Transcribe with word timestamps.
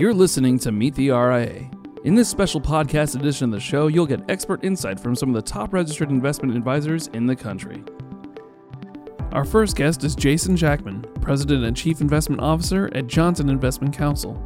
You're 0.00 0.14
listening 0.14 0.58
to 0.60 0.72
Meet 0.72 0.94
the 0.94 1.10
RIA. 1.10 1.70
In 2.04 2.14
this 2.14 2.30
special 2.30 2.58
podcast 2.58 3.16
edition 3.16 3.44
of 3.44 3.50
the 3.50 3.60
show, 3.60 3.88
you'll 3.88 4.06
get 4.06 4.30
expert 4.30 4.64
insight 4.64 4.98
from 4.98 5.14
some 5.14 5.28
of 5.28 5.34
the 5.34 5.42
top 5.42 5.74
registered 5.74 6.08
investment 6.08 6.56
advisors 6.56 7.08
in 7.08 7.26
the 7.26 7.36
country. 7.36 7.84
Our 9.32 9.44
first 9.44 9.76
guest 9.76 10.02
is 10.02 10.14
Jason 10.14 10.56
Jackman, 10.56 11.02
President 11.20 11.64
and 11.66 11.76
Chief 11.76 12.00
Investment 12.00 12.40
Officer 12.40 12.88
at 12.94 13.08
Johnson 13.08 13.50
Investment 13.50 13.94
Counsel. 13.94 14.42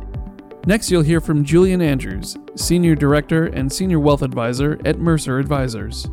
Next, 0.66 0.90
you'll 0.90 1.02
hear 1.02 1.20
from 1.20 1.44
Julie 1.44 1.72
Andrews, 1.72 2.36
Senior 2.56 2.96
Director 2.96 3.46
and 3.46 3.72
Senior 3.72 4.00
Wealth 4.00 4.22
Advisor 4.22 4.80
at 4.84 4.98
Mercer 4.98 5.38
Advisors. 5.38 6.08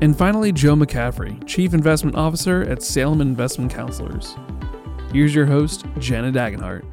And 0.00 0.16
finally, 0.16 0.52
Joe 0.52 0.76
McCaffrey, 0.76 1.44
Chief 1.44 1.74
Investment 1.74 2.14
Officer 2.14 2.62
at 2.62 2.84
Salem 2.84 3.20
Investment 3.20 3.72
Counselors. 3.72 4.36
Here's 5.12 5.34
your 5.34 5.46
host, 5.46 5.86
Jenna 5.98 6.30
Dagenhart. 6.30 6.84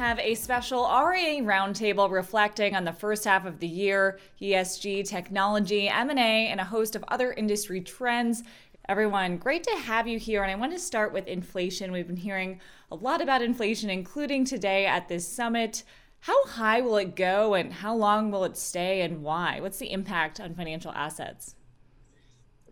Have 0.00 0.18
a 0.18 0.34
special 0.34 0.84
RIA 0.84 1.42
roundtable 1.42 2.10
reflecting 2.10 2.74
on 2.74 2.84
the 2.84 2.92
first 2.94 3.22
half 3.26 3.44
of 3.44 3.60
the 3.60 3.66
year, 3.66 4.18
ESG, 4.40 5.06
technology, 5.06 5.90
M&A, 5.90 6.48
and 6.48 6.58
a 6.58 6.64
host 6.64 6.96
of 6.96 7.04
other 7.08 7.34
industry 7.34 7.82
trends. 7.82 8.42
Everyone, 8.88 9.36
great 9.36 9.62
to 9.64 9.76
have 9.76 10.08
you 10.08 10.18
here. 10.18 10.42
And 10.42 10.50
I 10.50 10.54
want 10.54 10.72
to 10.72 10.78
start 10.78 11.12
with 11.12 11.26
inflation. 11.26 11.92
We've 11.92 12.06
been 12.06 12.16
hearing 12.16 12.62
a 12.90 12.94
lot 12.94 13.20
about 13.20 13.42
inflation, 13.42 13.90
including 13.90 14.46
today 14.46 14.86
at 14.86 15.06
this 15.06 15.28
summit. 15.28 15.82
How 16.20 16.46
high 16.46 16.80
will 16.80 16.96
it 16.96 17.14
go 17.14 17.52
and 17.52 17.70
how 17.70 17.94
long 17.94 18.30
will 18.30 18.44
it 18.44 18.56
stay 18.56 19.02
and 19.02 19.22
why? 19.22 19.60
What's 19.60 19.78
the 19.78 19.92
impact 19.92 20.40
on 20.40 20.54
financial 20.54 20.92
assets? 20.92 21.56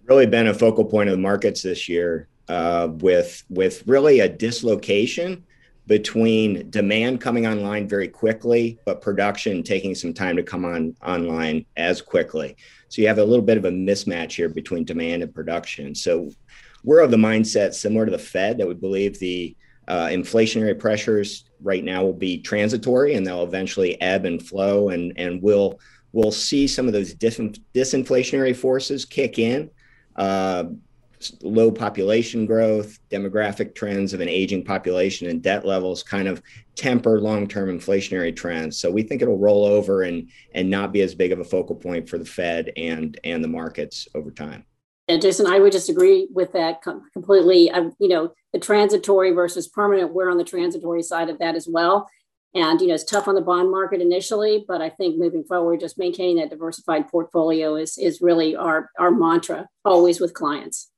Really 0.04 0.24
been 0.24 0.46
a 0.46 0.54
focal 0.54 0.86
point 0.86 1.10
of 1.10 1.12
the 1.14 1.20
markets 1.20 1.60
this 1.60 1.90
year 1.90 2.26
uh, 2.48 2.88
with, 2.90 3.44
with 3.50 3.86
really 3.86 4.20
a 4.20 4.30
dislocation 4.30 5.44
between 5.88 6.68
demand 6.68 7.18
coming 7.18 7.46
online 7.46 7.88
very 7.88 8.08
quickly, 8.08 8.78
but 8.84 9.00
production 9.00 9.62
taking 9.62 9.94
some 9.94 10.12
time 10.12 10.36
to 10.36 10.42
come 10.42 10.66
on 10.66 10.94
online 11.02 11.64
as 11.78 12.02
quickly. 12.02 12.54
So 12.90 13.00
you 13.00 13.08
have 13.08 13.18
a 13.18 13.24
little 13.24 13.44
bit 13.44 13.56
of 13.56 13.64
a 13.64 13.70
mismatch 13.70 14.32
here 14.32 14.50
between 14.50 14.84
demand 14.84 15.22
and 15.22 15.34
production. 15.34 15.94
So 15.94 16.30
we're 16.84 17.00
of 17.00 17.10
the 17.10 17.16
mindset 17.16 17.72
similar 17.72 18.04
to 18.04 18.12
the 18.12 18.18
Fed 18.18 18.58
that 18.58 18.68
we 18.68 18.74
believe 18.74 19.18
the 19.18 19.56
uh, 19.88 20.08
inflationary 20.08 20.78
pressures 20.78 21.48
right 21.62 21.82
now 21.82 22.02
will 22.04 22.12
be 22.12 22.38
transitory 22.38 23.14
and 23.14 23.26
they'll 23.26 23.42
eventually 23.42 23.98
ebb 24.02 24.26
and 24.26 24.46
flow 24.46 24.90
and 24.90 25.14
and 25.16 25.42
we'll 25.42 25.80
we'll 26.12 26.30
see 26.30 26.68
some 26.68 26.86
of 26.86 26.92
those 26.92 27.14
dis- 27.14 27.58
disinflationary 27.74 28.54
forces 28.54 29.06
kick 29.06 29.38
in. 29.38 29.70
Uh, 30.16 30.64
low 31.42 31.70
population 31.70 32.46
growth, 32.46 32.98
demographic 33.10 33.74
trends 33.74 34.12
of 34.12 34.20
an 34.20 34.28
aging 34.28 34.64
population, 34.64 35.28
and 35.28 35.42
debt 35.42 35.64
levels 35.64 36.02
kind 36.02 36.28
of 36.28 36.42
temper 36.74 37.20
long-term 37.20 37.68
inflationary 37.68 38.34
trends. 38.34 38.78
So 38.78 38.90
we 38.90 39.02
think 39.02 39.22
it'll 39.22 39.38
roll 39.38 39.64
over 39.64 40.02
and 40.02 40.30
and 40.54 40.70
not 40.70 40.92
be 40.92 41.02
as 41.02 41.14
big 41.14 41.32
of 41.32 41.40
a 41.40 41.44
focal 41.44 41.76
point 41.76 42.08
for 42.08 42.18
the 42.18 42.24
Fed 42.24 42.72
and 42.76 43.18
and 43.24 43.42
the 43.42 43.48
markets 43.48 44.08
over 44.14 44.30
time. 44.30 44.64
And 45.08 45.22
Jason, 45.22 45.46
I 45.46 45.58
would 45.58 45.72
just 45.72 45.88
agree 45.88 46.28
with 46.30 46.52
that 46.52 46.82
completely. 46.82 47.72
I, 47.72 47.90
you 47.98 48.08
know, 48.08 48.32
the 48.52 48.58
transitory 48.58 49.32
versus 49.32 49.66
permanent, 49.66 50.12
we're 50.12 50.30
on 50.30 50.36
the 50.36 50.44
transitory 50.44 51.02
side 51.02 51.30
of 51.30 51.38
that 51.38 51.54
as 51.54 51.66
well. 51.66 52.08
And 52.54 52.80
you 52.80 52.88
know, 52.88 52.94
it's 52.94 53.04
tough 53.04 53.28
on 53.28 53.34
the 53.34 53.40
bond 53.40 53.70
market 53.70 54.00
initially, 54.00 54.64
but 54.66 54.80
I 54.80 54.90
think 54.90 55.18
moving 55.18 55.44
forward, 55.44 55.80
just 55.80 55.98
maintaining 55.98 56.36
that 56.36 56.50
diversified 56.50 57.08
portfolio 57.08 57.76
is 57.76 57.98
is 57.98 58.20
really 58.20 58.56
our 58.56 58.90
our 58.98 59.10
mantra 59.10 59.68
always 59.84 60.20
with 60.20 60.34
clients. 60.34 60.90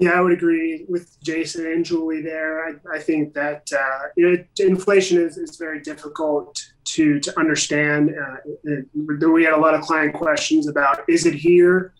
Yeah, 0.00 0.12
I 0.12 0.20
would 0.22 0.32
agree 0.32 0.86
with 0.88 1.20
Jason 1.22 1.66
and 1.66 1.84
Julie 1.84 2.22
there. 2.22 2.64
I, 2.66 2.96
I 2.96 2.98
think 2.98 3.34
that 3.34 3.70
uh, 3.70 4.08
you 4.16 4.30
know, 4.30 4.44
inflation 4.58 5.20
is, 5.20 5.36
is 5.36 5.56
very 5.56 5.80
difficult 5.82 6.58
to 6.84 7.20
to 7.20 7.38
understand. 7.38 8.10
Uh, 8.18 8.36
we 9.28 9.44
had 9.44 9.52
a 9.52 9.58
lot 9.58 9.74
of 9.74 9.82
client 9.82 10.14
questions 10.14 10.68
about 10.68 11.00
is 11.06 11.26
it 11.26 11.34
here, 11.34 11.92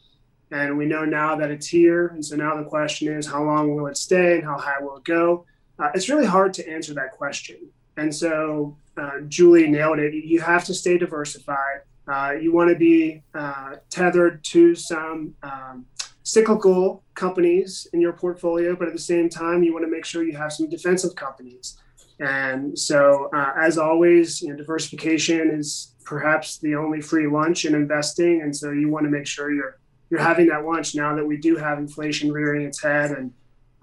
and 0.51 0.79
we 0.79 0.87
know 0.87 1.05
now 1.05 1.37
that 1.37 1.51
it's 1.51 1.67
here. 1.67 2.07
And 2.09 2.25
so 2.25 2.37
now 2.37 2.57
the 2.57 2.65
question 2.65 3.13
is, 3.13 3.27
how 3.27 3.45
long 3.45 3.75
will 3.75 3.87
it 3.87 3.99
stay, 3.99 4.37
and 4.37 4.45
how 4.45 4.57
high 4.57 4.81
will 4.81 4.97
it 4.97 5.05
go? 5.05 5.45
Uh, 5.79 5.91
it's 5.95 6.09
really 6.09 6.27
hard 6.27 6.55
to 6.55 6.67
answer 6.71 6.95
that 6.95 7.13
question. 7.13 7.59
And 7.99 8.15
so 8.15 8.79
uh, 8.97 9.21
Julie 9.29 9.69
nailed 9.69 9.99
it. 9.99 10.15
You 10.15 10.41
have 10.41 10.65
to 10.65 10.75
stay 10.75 10.97
diversified. 10.97 11.83
Uh, 12.09 12.33
you 12.41 12.51
want 12.51 12.71
to 12.71 12.77
be 12.77 13.23
uh, 13.35 13.75
tethered 13.91 14.43
to 14.45 14.75
some 14.75 15.35
um, 15.43 15.85
cyclical 16.23 17.03
companies 17.15 17.87
in 17.93 18.01
your 18.01 18.13
portfolio, 18.13 18.77
but 18.77 18.89
at 18.89 18.95
the 18.95 19.01
same 19.01 19.29
time, 19.29 19.63
you 19.63 19.73
want 19.73 19.85
to 19.85 19.91
make 19.91 20.05
sure 20.05 20.23
you 20.23 20.37
have 20.37 20.53
some 20.53 20.69
defensive 20.69 21.15
companies. 21.15 21.79
And 22.19 22.79
so, 22.79 23.31
uh, 23.35 23.53
as 23.59 23.79
always, 23.79 24.43
you 24.43 24.51
know, 24.51 24.57
diversification 24.57 25.51
is 25.51 25.95
perhaps 26.05 26.59
the 26.59 26.75
only 26.75 27.01
free 27.01 27.27
lunch 27.27 27.65
in 27.65 27.75
investing. 27.75 28.43
And 28.43 28.55
so, 28.55 28.71
you 28.73 28.89
want 28.91 29.05
to 29.05 29.11
make 29.11 29.27
sure 29.27 29.53
you're 29.53 29.79
you're 30.11 30.21
having 30.21 30.49
that 30.49 30.65
lunch 30.65 30.95
now 30.95 31.15
that 31.15 31.25
we 31.25 31.37
do 31.37 31.57
have 31.57 31.79
inflation 31.79 32.33
rearing 32.33 32.67
its 32.67 32.83
head 32.83 33.13
and 33.13 33.33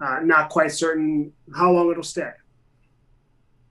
uh, 0.00 0.20
not 0.22 0.50
quite 0.50 0.70
certain 0.70 1.32
how 1.54 1.72
long 1.72 1.90
it'll 1.90 2.02
stay. 2.02 2.30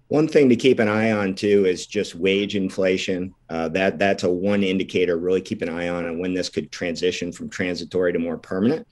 One 0.10 0.30
thing 0.30 0.48
to 0.50 0.56
keep 0.56 0.80
an 0.80 0.88
eye 0.88 1.12
on 1.12 1.36
too 1.36 1.66
is 1.66 1.86
just 1.86 2.16
wage 2.16 2.56
inflation. 2.56 3.34
Uh, 3.50 3.68
that 3.70 4.00
that's 4.00 4.24
a 4.24 4.30
one 4.30 4.64
indicator. 4.64 5.18
Really 5.18 5.42
keep 5.42 5.62
an 5.62 5.70
eye 5.70 5.90
on 5.90 6.06
and 6.06 6.20
when 6.20 6.34
this 6.34 6.48
could 6.48 6.72
transition 6.72 7.34
from 7.34 7.50
transitory 7.50 8.14
to 8.14 8.20
more 8.20 8.38
permanent. 8.38 8.88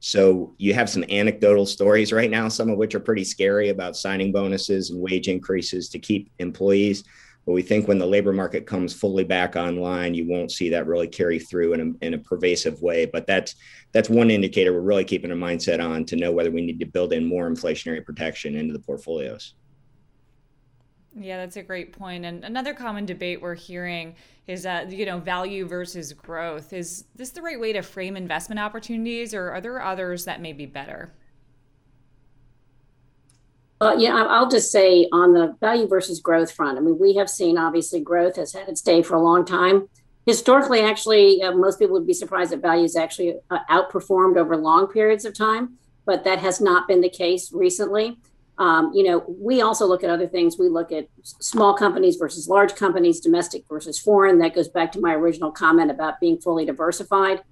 So 0.00 0.54
you 0.58 0.74
have 0.74 0.90
some 0.90 1.04
anecdotal 1.08 1.66
stories 1.66 2.12
right 2.12 2.30
now, 2.30 2.48
some 2.48 2.68
of 2.68 2.76
which 2.76 2.94
are 2.94 3.00
pretty 3.00 3.24
scary 3.24 3.70
about 3.70 3.96
signing 3.96 4.30
bonuses 4.30 4.90
and 4.90 5.00
wage 5.00 5.26
increases 5.26 5.88
to 5.88 5.98
keep 5.98 6.30
employees. 6.38 7.02
But 7.46 7.52
we 7.52 7.62
think 7.62 7.88
when 7.88 7.98
the 7.98 8.06
labor 8.06 8.34
market 8.34 8.66
comes 8.66 8.92
fully 8.92 9.24
back 9.24 9.56
online, 9.56 10.12
you 10.12 10.28
won't 10.28 10.52
see 10.52 10.68
that 10.68 10.86
really 10.86 11.08
carry 11.08 11.38
through 11.38 11.72
in 11.72 11.80
a, 11.80 12.04
in 12.04 12.14
a 12.14 12.18
pervasive 12.18 12.82
way. 12.82 13.06
But 13.06 13.26
that's 13.26 13.54
that's 13.92 14.10
one 14.10 14.30
indicator 14.30 14.74
we're 14.74 14.80
really 14.80 15.04
keeping 15.04 15.30
a 15.30 15.34
mindset 15.34 15.82
on 15.82 16.04
to 16.04 16.16
know 16.16 16.30
whether 16.30 16.50
we 16.50 16.60
need 16.60 16.78
to 16.80 16.86
build 16.86 17.14
in 17.14 17.24
more 17.24 17.48
inflationary 17.48 18.04
protection 18.04 18.54
into 18.54 18.74
the 18.74 18.80
portfolios. 18.80 19.54
Yeah, 21.20 21.38
that's 21.38 21.56
a 21.56 21.62
great 21.62 21.92
point. 21.92 22.24
And 22.24 22.44
another 22.44 22.74
common 22.74 23.04
debate 23.04 23.42
we're 23.42 23.54
hearing 23.54 24.14
is 24.46 24.62
that, 24.62 24.90
you 24.90 25.04
know, 25.04 25.18
value 25.18 25.66
versus 25.66 26.12
growth. 26.12 26.72
Is 26.72 27.04
this 27.16 27.30
the 27.30 27.42
right 27.42 27.58
way 27.58 27.72
to 27.72 27.82
frame 27.82 28.16
investment 28.16 28.60
opportunities, 28.60 29.34
or 29.34 29.50
are 29.50 29.60
there 29.60 29.82
others 29.82 30.24
that 30.26 30.40
may 30.40 30.52
be 30.52 30.66
better? 30.66 31.12
Uh, 33.80 33.94
yeah, 33.96 34.26
I'll 34.28 34.48
just 34.48 34.72
say 34.72 35.08
on 35.12 35.34
the 35.34 35.56
value 35.60 35.86
versus 35.86 36.20
growth 36.20 36.50
front, 36.50 36.78
I 36.78 36.80
mean, 36.80 36.98
we 36.98 37.14
have 37.14 37.30
seen 37.30 37.58
obviously 37.58 38.00
growth 38.00 38.36
has 38.36 38.52
had 38.52 38.68
its 38.68 38.80
day 38.80 39.02
for 39.02 39.14
a 39.14 39.22
long 39.22 39.44
time. 39.44 39.88
Historically, 40.26 40.80
actually, 40.80 41.42
uh, 41.42 41.52
most 41.52 41.78
people 41.78 41.94
would 41.94 42.06
be 42.06 42.12
surprised 42.12 42.50
that 42.52 42.60
value 42.60 42.80
values 42.80 42.96
actually 42.96 43.36
uh, 43.50 43.58
outperformed 43.70 44.36
over 44.36 44.56
long 44.56 44.88
periods 44.88 45.24
of 45.24 45.32
time, 45.32 45.78
but 46.04 46.24
that 46.24 46.38
has 46.38 46.60
not 46.60 46.88
been 46.88 47.00
the 47.00 47.08
case 47.08 47.52
recently. 47.52 48.18
Um, 48.58 48.90
you 48.92 49.04
know, 49.04 49.24
we 49.28 49.62
also 49.62 49.86
look 49.86 50.02
at 50.02 50.10
other 50.10 50.26
things. 50.26 50.58
We 50.58 50.68
look 50.68 50.90
at 50.90 51.06
small 51.22 51.74
companies 51.74 52.16
versus 52.16 52.48
large 52.48 52.74
companies, 52.74 53.20
domestic 53.20 53.64
versus 53.68 53.98
foreign. 53.98 54.38
That 54.38 54.54
goes 54.54 54.68
back 54.68 54.90
to 54.92 55.00
my 55.00 55.14
original 55.14 55.52
comment 55.52 55.90
about 55.90 56.18
being 56.18 56.40
fully 56.40 56.66
diversified. 56.66 57.42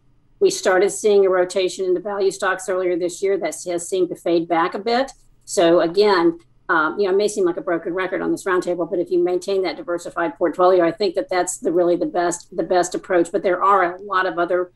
We 0.41 0.51
started 0.51 0.91
seeing 0.91 1.25
a 1.25 1.31
rotation 1.31 1.85
into 1.85 2.01
value 2.01 2.31
stocks 2.31 2.69
earlier 2.69 2.99
this 2.99 3.23
year 3.23 3.39
that 3.39 3.55
has 3.67 3.89
seemed 3.89 4.09
to 4.09 4.17
fade 4.17 4.49
back 4.49 4.75
a 4.75 4.79
bit. 4.81 5.13
So 5.45 5.81
again, 5.81 6.39
um, 6.69 6.99
you 6.99 7.07
know, 7.07 7.15
it 7.15 7.17
may 7.17 7.29
seem 7.29 7.45
like 7.45 7.57
a 7.57 7.63
broken 7.63 7.95
record 7.95 8.21
on 8.21 8.33
this 8.33 8.45
roundtable, 8.45 8.91
but 8.91 8.99
if 8.99 9.11
you 9.11 9.23
maintain 9.23 9.63
that 9.63 9.77
diversified 9.77 10.37
portfolio, 10.37 10.85
I 10.85 10.91
think 10.91 11.15
that 11.15 11.29
that's 11.31 11.59
the 11.59 11.73
really 11.73 11.95
the 11.95 12.07
best 12.07 12.55
the 12.57 12.65
best 12.65 12.97
approach. 12.97 13.31
But 13.31 13.45
there 13.45 13.63
are 13.63 13.95
a 13.95 14.03
lot 14.03 14.27
of 14.27 14.41
other 14.41 14.73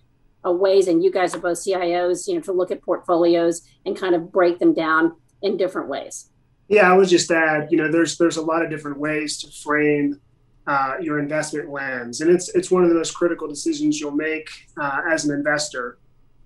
uh, 0.46 0.52
ways, 0.52 0.86
and 0.86 1.02
you 1.02 1.10
guys 1.10 1.34
are 1.34 1.40
both 1.40 1.58
CIOs, 1.58 2.28
you 2.28 2.36
know, 2.36 2.40
to 2.42 2.52
look 2.52 2.70
at 2.70 2.80
portfolios 2.82 3.62
and 3.84 3.96
kind 3.96 4.14
of 4.14 4.30
break 4.30 4.60
them 4.60 4.72
down 4.72 5.16
in 5.42 5.56
different 5.56 5.88
ways. 5.88 6.30
Yeah, 6.68 6.90
I 6.90 6.96
would 6.96 7.08
just 7.08 7.30
add, 7.30 7.68
you 7.70 7.78
know, 7.78 7.90
there's 7.90 8.16
there's 8.16 8.36
a 8.36 8.42
lot 8.42 8.62
of 8.62 8.70
different 8.70 8.98
ways 8.98 9.38
to 9.38 9.50
frame 9.50 10.20
uh, 10.66 10.94
your 11.00 11.18
investment 11.18 11.68
lens, 11.70 12.20
and 12.20 12.30
it's 12.30 12.48
it's 12.50 12.70
one 12.70 12.84
of 12.84 12.90
the 12.90 12.94
most 12.94 13.12
critical 13.14 13.48
decisions 13.48 13.98
you'll 13.98 14.12
make 14.12 14.48
uh, 14.80 15.02
as 15.10 15.24
an 15.24 15.34
investor. 15.34 15.98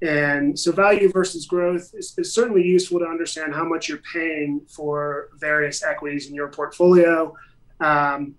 And 0.03 0.59
so, 0.59 0.73
value 0.73 1.11
versus 1.11 1.47
growth 1.47 1.93
is, 1.95 2.15
is, 2.19 2.35
certainly 2.35 2.63
useful 2.63 2.99
to 2.99 3.07
understand 3.07 3.55
how 3.55 3.65
much 3.65 3.89
you're 3.89 4.03
paying 4.13 4.61
for 4.69 5.29
various 5.39 5.83
equities 5.83 6.29
in 6.29 6.35
your 6.35 6.49
portfolio. 6.49 7.35
Um, 7.81 8.35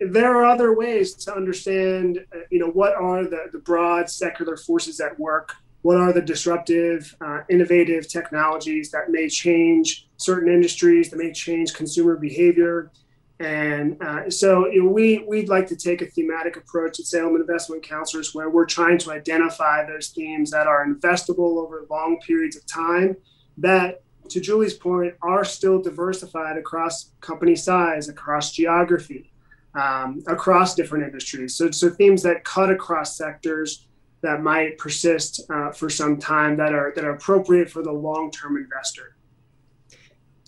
there 0.00 0.34
are 0.34 0.44
other 0.44 0.74
ways 0.74 1.14
to 1.14 1.34
understand, 1.34 2.24
uh, 2.34 2.40
you 2.50 2.58
know, 2.58 2.68
what 2.68 2.94
are 2.94 3.24
the, 3.24 3.46
the 3.52 3.58
broad 3.58 4.08
secular 4.08 4.56
forces 4.56 5.00
at 5.00 5.18
work 5.18 5.54
what 5.82 5.96
are 5.96 6.12
the 6.12 6.20
disruptive, 6.20 7.16
uh, 7.20 7.40
innovative 7.48 8.08
technologies 8.08 8.90
that 8.90 9.10
may 9.10 9.28
change 9.28 10.08
certain 10.16 10.52
industries, 10.52 11.10
that 11.10 11.16
may 11.16 11.32
change 11.32 11.72
consumer 11.72 12.16
behavior. 12.16 12.90
And 13.38 13.96
uh, 14.02 14.28
so 14.28 14.66
you 14.66 14.84
know, 14.84 14.90
we, 14.90 15.24
we'd 15.26 15.48
like 15.48 15.66
to 15.68 15.76
take 15.76 16.02
a 16.02 16.06
thematic 16.06 16.56
approach 16.56 17.00
at 17.00 17.06
Salem 17.06 17.36
Investment 17.36 17.82
Counselors 17.82 18.34
where 18.34 18.50
we're 18.50 18.66
trying 18.66 18.98
to 18.98 19.12
identify 19.12 19.86
those 19.86 20.08
themes 20.08 20.50
that 20.50 20.66
are 20.66 20.86
investable 20.86 21.56
over 21.62 21.86
long 21.88 22.18
periods 22.26 22.56
of 22.56 22.66
time 22.66 23.16
that, 23.56 24.02
to 24.28 24.40
Julie's 24.40 24.74
point, 24.74 25.14
are 25.22 25.44
still 25.44 25.80
diversified 25.80 26.58
across 26.58 27.12
company 27.22 27.56
size, 27.56 28.10
across 28.10 28.52
geography. 28.52 29.32
um, 29.74 30.22
across 30.26 30.74
different 30.74 31.04
industries. 31.04 31.54
So, 31.54 31.70
so 31.70 31.90
themes 31.90 32.22
that 32.22 32.44
cut 32.44 32.70
across 32.70 33.16
sectors 33.16 33.86
that 34.22 34.42
might 34.42 34.78
persist 34.78 35.42
uh, 35.50 35.72
for 35.72 35.88
some 35.88 36.18
time 36.18 36.56
that 36.56 36.74
are 36.74 36.92
that 36.94 37.04
are 37.04 37.14
appropriate 37.14 37.70
for 37.70 37.82
the 37.82 37.92
long-term 37.92 38.56
investor. 38.56 39.16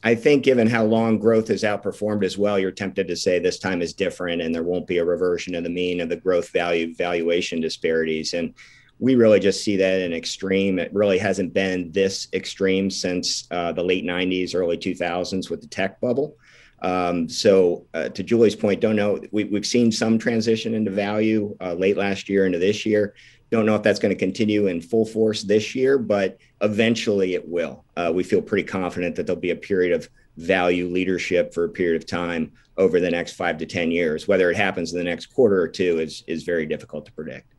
I 0.04 0.14
think, 0.16 0.42
given 0.42 0.66
how 0.66 0.84
long 0.84 1.18
growth 1.18 1.48
has 1.48 1.62
outperformed 1.62 2.24
as 2.24 2.36
well, 2.36 2.58
you're 2.58 2.72
tempted 2.72 3.06
to 3.06 3.16
say 3.16 3.38
this 3.38 3.58
time 3.58 3.80
is 3.80 3.92
different 3.92 4.42
and 4.42 4.52
there 4.52 4.64
won't 4.64 4.86
be 4.86 4.98
a 4.98 5.04
reversion 5.04 5.54
of 5.54 5.62
the 5.62 5.70
mean 5.70 6.00
of 6.00 6.08
the 6.08 6.16
growth 6.16 6.50
value 6.50 6.92
valuation 6.94 7.60
disparities. 7.60 8.34
And 8.34 8.52
we 8.98 9.14
really 9.14 9.38
just 9.38 9.62
see 9.62 9.76
that 9.76 10.00
in 10.00 10.12
extreme. 10.12 10.80
It 10.80 10.92
really 10.92 11.18
hasn't 11.18 11.54
been 11.54 11.92
this 11.92 12.26
extreme 12.32 12.90
since 12.90 13.46
uh, 13.52 13.72
the 13.72 13.82
late 13.82 14.04
90s, 14.04 14.56
early 14.56 14.76
2000s 14.76 15.50
with 15.50 15.60
the 15.60 15.68
tech 15.68 16.00
bubble. 16.00 16.36
Um, 16.82 17.28
so, 17.28 17.86
uh, 17.94 18.08
to 18.08 18.22
Julie's 18.24 18.56
point, 18.56 18.80
don't 18.80 18.96
know. 18.96 19.20
We, 19.30 19.48
have 19.54 19.66
seen 19.66 19.92
some 19.92 20.18
transition 20.18 20.74
into 20.74 20.90
value 20.90 21.56
uh, 21.60 21.74
late 21.74 21.96
last 21.96 22.28
year 22.28 22.44
into 22.44 22.58
this 22.58 22.84
year. 22.84 23.14
Don't 23.52 23.66
know 23.66 23.74
if 23.74 23.82
that's 23.82 23.98
going 23.98 24.08
to 24.08 24.18
continue 24.18 24.68
in 24.68 24.80
full 24.80 25.04
force 25.04 25.42
this 25.42 25.74
year, 25.74 25.98
but 25.98 26.38
eventually 26.62 27.34
it 27.34 27.46
will. 27.46 27.84
Uh, 27.98 28.10
we 28.12 28.22
feel 28.24 28.40
pretty 28.40 28.66
confident 28.66 29.14
that 29.14 29.26
there'll 29.26 29.38
be 29.38 29.50
a 29.50 29.56
period 29.56 29.92
of 29.92 30.08
value 30.38 30.88
leadership 30.88 31.52
for 31.52 31.64
a 31.64 31.68
period 31.68 32.00
of 32.00 32.08
time 32.08 32.50
over 32.78 32.98
the 32.98 33.10
next 33.10 33.34
five 33.34 33.58
to 33.58 33.66
10 33.66 33.90
years. 33.90 34.26
Whether 34.26 34.50
it 34.50 34.56
happens 34.56 34.94
in 34.94 34.98
the 34.98 35.04
next 35.04 35.26
quarter 35.26 35.60
or 35.60 35.68
two 35.68 35.98
is, 35.98 36.24
is 36.26 36.44
very 36.44 36.64
difficult 36.64 37.04
to 37.04 37.12
predict. 37.12 37.52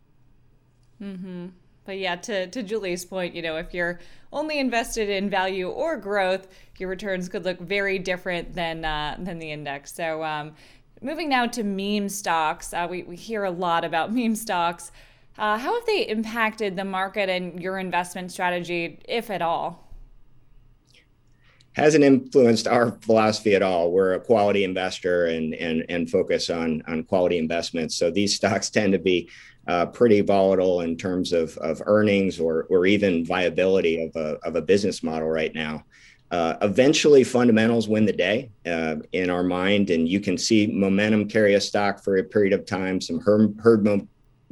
Mm-hmm. 0.99 1.49
But 1.85 1.99
yeah, 1.99 2.15
to, 2.15 2.47
to 2.47 2.63
Julie's 2.63 3.05
point, 3.05 3.35
you 3.35 3.43
know, 3.43 3.57
if 3.57 3.71
you're 3.71 3.99
only 4.31 4.57
invested 4.57 5.09
in 5.09 5.29
value 5.29 5.69
or 5.69 5.95
growth, 5.97 6.47
your 6.79 6.89
returns 6.89 7.29
could 7.29 7.45
look 7.45 7.59
very 7.59 7.99
different 7.99 8.55
than 8.55 8.83
uh, 8.83 9.17
than 9.19 9.37
the 9.37 9.51
index. 9.51 9.93
So, 9.93 10.23
um, 10.23 10.55
moving 11.01 11.29
now 11.29 11.45
to 11.45 11.63
meme 11.63 12.09
stocks, 12.09 12.73
uh, 12.73 12.87
we 12.89 13.03
we 13.03 13.15
hear 13.15 13.43
a 13.43 13.51
lot 13.51 13.85
about 13.85 14.11
meme 14.11 14.35
stocks. 14.35 14.91
Uh, 15.37 15.57
how 15.57 15.73
have 15.73 15.85
they 15.85 16.07
impacted 16.07 16.75
the 16.75 16.85
market 16.85 17.29
and 17.29 17.61
your 17.61 17.79
investment 17.79 18.31
strategy, 18.31 18.99
if 19.07 19.29
at 19.29 19.41
all? 19.41 19.79
Hasn't 21.73 22.03
influenced 22.03 22.67
our 22.67 22.91
philosophy 23.01 23.55
at 23.55 23.63
all. 23.63 23.91
We're 23.91 24.13
a 24.13 24.19
quality 24.19 24.63
investor 24.63 25.25
and 25.25 25.55
and 25.55 25.83
and 25.89 26.07
focus 26.07 26.51
on 26.51 26.83
on 26.87 27.03
quality 27.03 27.39
investments. 27.39 27.95
So 27.95 28.11
these 28.11 28.35
stocks 28.37 28.69
tend 28.69 28.93
to 28.93 28.99
be 28.99 29.29
uh, 29.67 29.87
pretty 29.87 30.21
volatile 30.21 30.81
in 30.81 30.97
terms 30.97 31.33
of 31.33 31.57
of 31.57 31.81
earnings 31.87 32.39
or 32.39 32.67
or 32.69 32.85
even 32.85 33.25
viability 33.25 34.05
of 34.05 34.15
a 34.15 34.37
of 34.47 34.55
a 34.55 34.61
business 34.61 35.01
model 35.01 35.29
right 35.29 35.55
now. 35.55 35.83
Uh, 36.29 36.57
eventually, 36.61 37.23
fundamentals 37.23 37.87
win 37.87 38.05
the 38.05 38.13
day 38.13 38.51
uh, 38.65 38.95
in 39.11 39.29
our 39.29 39.43
mind, 39.43 39.89
and 39.89 40.07
you 40.07 40.19
can 40.19 40.37
see 40.37 40.67
momentum 40.67 41.27
carry 41.27 41.53
a 41.55 41.61
stock 41.61 42.03
for 42.03 42.17
a 42.17 42.23
period 42.23 42.53
of 42.53 42.65
time. 42.65 42.99
Some 42.99 43.19
herd, 43.19 43.55
herd 43.61 43.83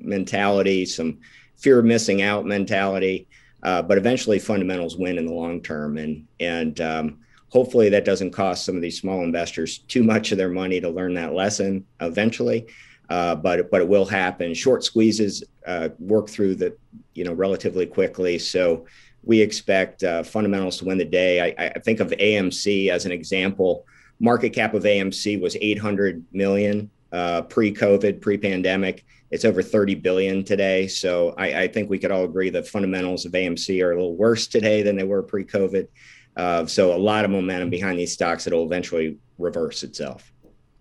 mentality, 0.04 0.86
some 0.86 1.20
fear 1.58 1.80
of 1.80 1.86
missing 1.86 2.22
out 2.22 2.46
mentality. 2.46 3.28
Uh, 3.64 3.82
but 3.82 3.98
eventually, 3.98 4.40
fundamentals 4.40 4.98
win 4.98 5.18
in 5.18 5.26
the 5.26 5.34
long 5.34 5.62
term, 5.62 5.98
and 5.98 6.26
and 6.40 6.82
um, 6.82 7.20
hopefully 7.50 7.90
that 7.90 8.06
doesn't 8.06 8.32
cost 8.32 8.66
some 8.66 8.76
of 8.76 8.82
these 8.82 9.00
small 9.00 9.24
investors 9.24 9.80
too 9.80 10.04
much 10.04 10.32
of 10.32 10.38
their 10.38 10.50
money 10.50 10.82
to 10.82 10.90
learn 10.90 11.14
that 11.14 11.34
lesson 11.34 11.86
eventually. 12.00 12.66
Uh, 13.10 13.36
but 13.36 13.70
but 13.70 13.82
it 13.82 13.88
will 13.88 14.06
happen. 14.06 14.54
Short 14.54 14.84
squeezes 14.84 15.44
uh, 15.68 15.90
work 16.00 16.30
through 16.30 16.56
the 16.56 16.76
you 17.14 17.24
know 17.24 17.34
relatively 17.34 17.86
quickly, 17.86 18.40
so 18.40 18.86
we 19.24 19.42
expect 19.42 20.04
uh, 20.04 20.24
fundamentals 20.24 20.78
to 20.78 20.86
win 20.86 20.98
the 20.98 21.06
day. 21.06 21.54
I, 21.58 21.68
I 21.76 21.80
think 21.80 22.00
of 22.00 22.10
AMC 22.10 22.90
as 22.90 23.06
an 23.06 23.12
example. 23.12 23.86
Market 24.20 24.52
cap 24.52 24.74
of 24.74 24.84
AMC 24.84 25.42
was 25.42 25.58
800 25.60 26.24
million 26.32 26.90
uh, 27.12 27.44
pre-COVID, 27.44 28.22
pre-pandemic. 28.22 29.06
It's 29.32 29.46
over 29.46 29.62
30 29.62 29.96
billion 29.96 30.44
today. 30.44 30.88
So 30.88 31.34
I, 31.38 31.62
I, 31.62 31.68
think 31.68 31.90
we 31.90 32.00
could 32.00 32.12
all 32.12 32.26
agree 32.26 32.50
that 32.50 32.68
fundamentals 32.68 33.26
of 33.26 33.32
AMC 33.32 33.82
are 33.84 33.92
a 33.92 33.96
little 33.96 34.16
worse 34.16 34.48
today 34.48 34.82
than 34.82 34.96
they 34.96 35.04
were 35.04 35.24
pre-COVID. 35.24 35.88
Uh, 36.36 36.66
so 36.66 36.96
a 36.96 36.98
lot 36.98 37.26
of 37.26 37.32
momentum 37.32 37.70
behind 37.70 38.00
these 38.00 38.14
stocks 38.14 38.44
that 38.46 38.54
will 38.54 38.66
eventually 38.66 39.18
reverse 39.38 39.84
itself. 39.84 40.32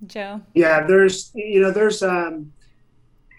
Joe. 0.07 0.41
Yeah, 0.55 0.87
there's 0.87 1.31
you 1.35 1.61
know 1.61 1.71
there's 1.71 2.03
um, 2.03 2.53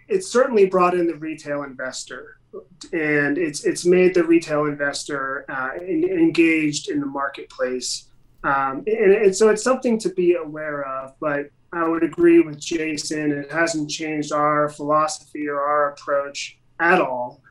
it's 0.07 0.27
certainly 0.27 0.65
brought 0.65 0.93
in 0.93 1.07
the 1.07 1.15
retail 1.15 1.63
investor, 1.63 2.37
and 2.93 3.37
it's 3.37 3.63
it's 3.63 3.85
made 3.85 4.13
the 4.13 4.23
retail 4.23 4.65
investor 4.65 5.45
uh, 5.49 5.71
in, 5.81 6.03
engaged 6.03 6.89
in 6.89 6.99
the 6.99 7.05
marketplace. 7.05 8.07
Um, 8.43 8.83
and, 8.87 9.13
and, 9.13 9.35
so 9.35 9.49
it's 9.49 9.63
something 9.63 9.99
to 9.99 10.09
be 10.09 10.33
aware 10.33 10.83
of. 10.83 11.13
But 11.19 11.51
I 11.73 11.87
would 11.87 12.03
agree 12.03 12.41
with 12.41 12.59
Jason. 12.59 13.31
It 13.31 13.51
hasn't 13.51 13.89
changed 13.89 14.31
our 14.31 14.69
philosophy 14.69 15.47
or 15.47 15.61
our 15.61 15.91
approach 15.91 16.57
at 16.79 16.99
all. 16.99 17.41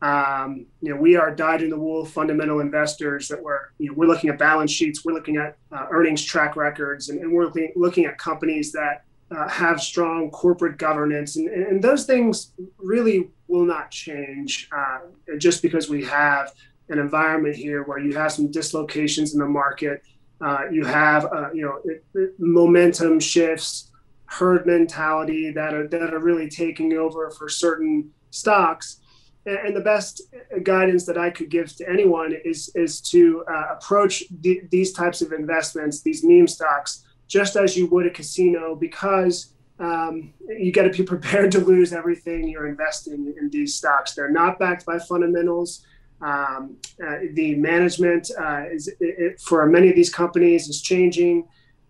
Um, 0.00 0.66
you 0.80 0.94
know, 0.94 1.00
we 1.00 1.16
are 1.16 1.34
dyed 1.34 1.62
in 1.62 1.70
the 1.70 1.78
wool 1.78 2.04
fundamental 2.04 2.60
investors 2.60 3.28
that 3.28 3.42
we're, 3.42 3.60
you 3.78 3.88
know, 3.88 3.94
we're 3.96 4.06
looking 4.06 4.30
at 4.30 4.38
balance 4.38 4.70
sheets, 4.70 5.04
we're 5.04 5.12
looking 5.12 5.36
at 5.36 5.56
uh, 5.72 5.86
earnings 5.90 6.24
track 6.24 6.54
records, 6.56 7.08
and, 7.08 7.20
and 7.20 7.32
we're 7.32 7.50
looking, 7.74 8.04
at 8.04 8.16
companies 8.16 8.70
that 8.72 9.04
uh, 9.30 9.48
have 9.48 9.80
strong 9.80 10.30
corporate 10.30 10.78
governance. 10.78 11.36
And, 11.36 11.48
and, 11.48 11.82
those 11.82 12.06
things 12.06 12.52
really 12.78 13.30
will 13.48 13.64
not 13.64 13.90
change 13.90 14.68
uh, 14.72 15.00
just 15.36 15.62
because 15.62 15.90
we 15.90 16.04
have 16.04 16.52
an 16.88 16.98
environment 16.98 17.56
here 17.56 17.82
where 17.82 17.98
you 17.98 18.16
have 18.16 18.32
some 18.32 18.50
dislocations 18.50 19.34
in 19.34 19.40
the 19.40 19.46
market 19.46 20.02
uh, 20.40 20.64
you 20.70 20.84
have, 20.84 21.24
uh, 21.26 21.52
you 21.52 21.62
know, 21.62 21.80
it, 21.84 22.04
it, 22.14 22.34
momentum 22.38 23.18
shifts, 23.18 23.90
herd 24.26 24.66
mentality 24.66 25.50
that 25.50 25.74
are 25.74 25.88
that 25.88 26.12
are 26.12 26.18
really 26.18 26.48
taking 26.48 26.92
over 26.92 27.30
for 27.30 27.48
certain 27.48 28.10
stocks. 28.30 29.00
And, 29.46 29.58
and 29.58 29.76
the 29.76 29.80
best 29.80 30.22
guidance 30.62 31.06
that 31.06 31.18
I 31.18 31.30
could 31.30 31.50
give 31.50 31.74
to 31.76 31.88
anyone 31.88 32.34
is 32.44 32.70
is 32.74 33.00
to 33.02 33.44
uh, 33.50 33.74
approach 33.76 34.24
the, 34.40 34.62
these 34.70 34.92
types 34.92 35.22
of 35.22 35.32
investments, 35.32 36.02
these 36.02 36.24
meme 36.24 36.46
stocks, 36.46 37.04
just 37.26 37.56
as 37.56 37.76
you 37.76 37.86
would 37.88 38.06
a 38.06 38.10
casino, 38.10 38.76
because 38.76 39.54
um, 39.80 40.32
you 40.48 40.72
got 40.72 40.82
to 40.84 40.90
be 40.90 41.02
prepared 41.14 41.50
to 41.52 41.58
lose 41.58 41.92
everything 41.92 42.48
you're 42.48 42.68
investing 42.68 43.34
in 43.38 43.50
these 43.50 43.74
stocks. 43.74 44.14
They're 44.14 44.30
not 44.30 44.58
backed 44.58 44.86
by 44.86 44.98
fundamentals. 44.98 45.84
Um, 46.20 46.76
uh, 47.04 47.18
the 47.34 47.54
management 47.54 48.30
uh, 48.38 48.64
is 48.70 48.90
it, 49.00 49.40
for 49.40 49.66
many 49.66 49.88
of 49.88 49.94
these 49.94 50.12
companies 50.12 50.68
is 50.68 50.82
changing. 50.82 51.46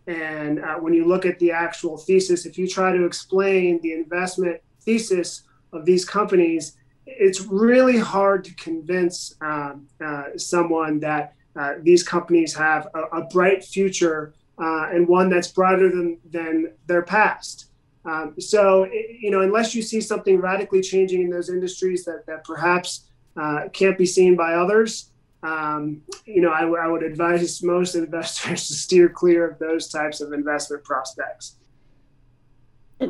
And 0.06 0.60
uh, 0.60 0.76
when 0.76 0.94
you 0.94 1.06
look 1.06 1.26
at 1.26 1.38
the 1.38 1.52
actual 1.52 1.96
thesis, 1.98 2.46
if 2.46 2.58
you 2.58 2.66
try 2.68 2.92
to 2.92 3.04
explain 3.04 3.80
the 3.82 3.92
investment 3.92 4.60
thesis 4.82 5.42
of 5.72 5.84
these 5.84 6.04
companies, 6.04 6.76
it's 7.06 7.40
really 7.42 7.98
hard 7.98 8.44
to 8.44 8.54
convince 8.54 9.34
um, 9.40 9.86
uh, 10.04 10.24
someone 10.36 11.00
that 11.00 11.34
uh, 11.56 11.74
these 11.82 12.02
companies 12.02 12.54
have 12.54 12.88
a, 12.94 13.18
a 13.18 13.24
bright 13.26 13.64
future 13.64 14.34
uh, 14.58 14.88
and 14.92 15.06
one 15.08 15.28
that's 15.28 15.48
brighter 15.48 15.88
than, 15.90 16.18
than 16.30 16.72
their 16.86 17.02
past. 17.02 17.70
Um, 18.04 18.34
so, 18.38 18.86
you 19.20 19.30
know, 19.30 19.40
unless 19.40 19.74
you 19.74 19.82
see 19.82 20.00
something 20.00 20.40
radically 20.40 20.80
changing 20.80 21.22
in 21.22 21.30
those 21.30 21.50
industries 21.50 22.04
that, 22.04 22.24
that 22.26 22.44
perhaps 22.44 23.07
uh, 23.40 23.68
can't 23.72 23.96
be 23.96 24.06
seen 24.06 24.36
by 24.36 24.54
others. 24.54 25.10
Um, 25.42 26.02
you 26.24 26.40
know, 26.40 26.50
I, 26.50 26.88
would 26.88 27.02
advise 27.02 27.62
most 27.62 27.94
investors 27.94 28.66
to 28.68 28.74
steer 28.74 29.08
clear 29.08 29.48
of 29.48 29.58
those 29.58 29.88
types 29.88 30.20
of 30.20 30.32
investment 30.32 30.82
prospects. 30.84 31.56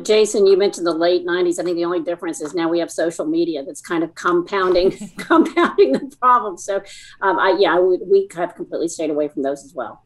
Jason, 0.03 0.45
you 0.45 0.55
mentioned 0.55 0.85
the 0.85 0.93
late 0.93 1.25
'90s. 1.25 1.59
I 1.59 1.63
think 1.63 1.75
the 1.75 1.85
only 1.85 2.01
difference 2.01 2.41
is 2.41 2.53
now 2.53 2.69
we 2.69 2.77
have 2.77 2.91
social 2.91 3.25
media 3.25 3.63
that's 3.65 3.81
kind 3.81 4.03
of 4.03 4.13
compounding 4.13 4.91
compounding 5.17 5.93
the 5.93 6.15
problem. 6.21 6.57
So, 6.57 6.83
um, 7.21 7.39
I, 7.39 7.57
yeah, 7.59 7.79
we 7.79 8.29
have 8.35 8.53
completely 8.53 8.87
stayed 8.87 9.09
away 9.09 9.29
from 9.29 9.41
those 9.41 9.65
as 9.65 9.73
well. 9.73 10.03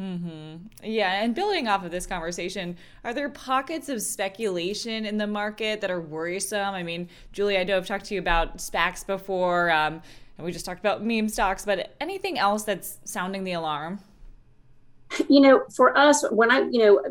Mm-hmm. 0.00 0.56
Yeah, 0.82 1.22
and 1.22 1.34
building 1.34 1.68
off 1.68 1.84
of 1.84 1.90
this 1.90 2.06
conversation, 2.06 2.78
are 3.04 3.12
there 3.12 3.28
pockets 3.28 3.90
of 3.90 4.00
speculation 4.00 5.04
in 5.04 5.18
the 5.18 5.26
market 5.26 5.82
that 5.82 5.90
are 5.90 6.00
worrisome? 6.00 6.74
I 6.74 6.82
mean, 6.82 7.08
Julie, 7.32 7.58
I 7.58 7.64
know 7.64 7.76
I've 7.76 7.86
talked 7.86 8.06
to 8.06 8.14
you 8.14 8.20
about 8.20 8.56
SPACs 8.56 9.06
before, 9.06 9.70
um, 9.70 10.00
and 10.38 10.44
we 10.46 10.52
just 10.52 10.64
talked 10.64 10.80
about 10.80 11.04
meme 11.04 11.28
stocks, 11.28 11.66
but 11.66 11.94
anything 12.00 12.38
else 12.38 12.62
that's 12.62 12.98
sounding 13.04 13.44
the 13.44 13.52
alarm? 13.52 14.00
You 15.28 15.40
know, 15.40 15.64
for 15.74 15.96
us, 15.98 16.24
when 16.30 16.50
I, 16.50 16.60
you 16.70 16.78
know, 16.78 17.02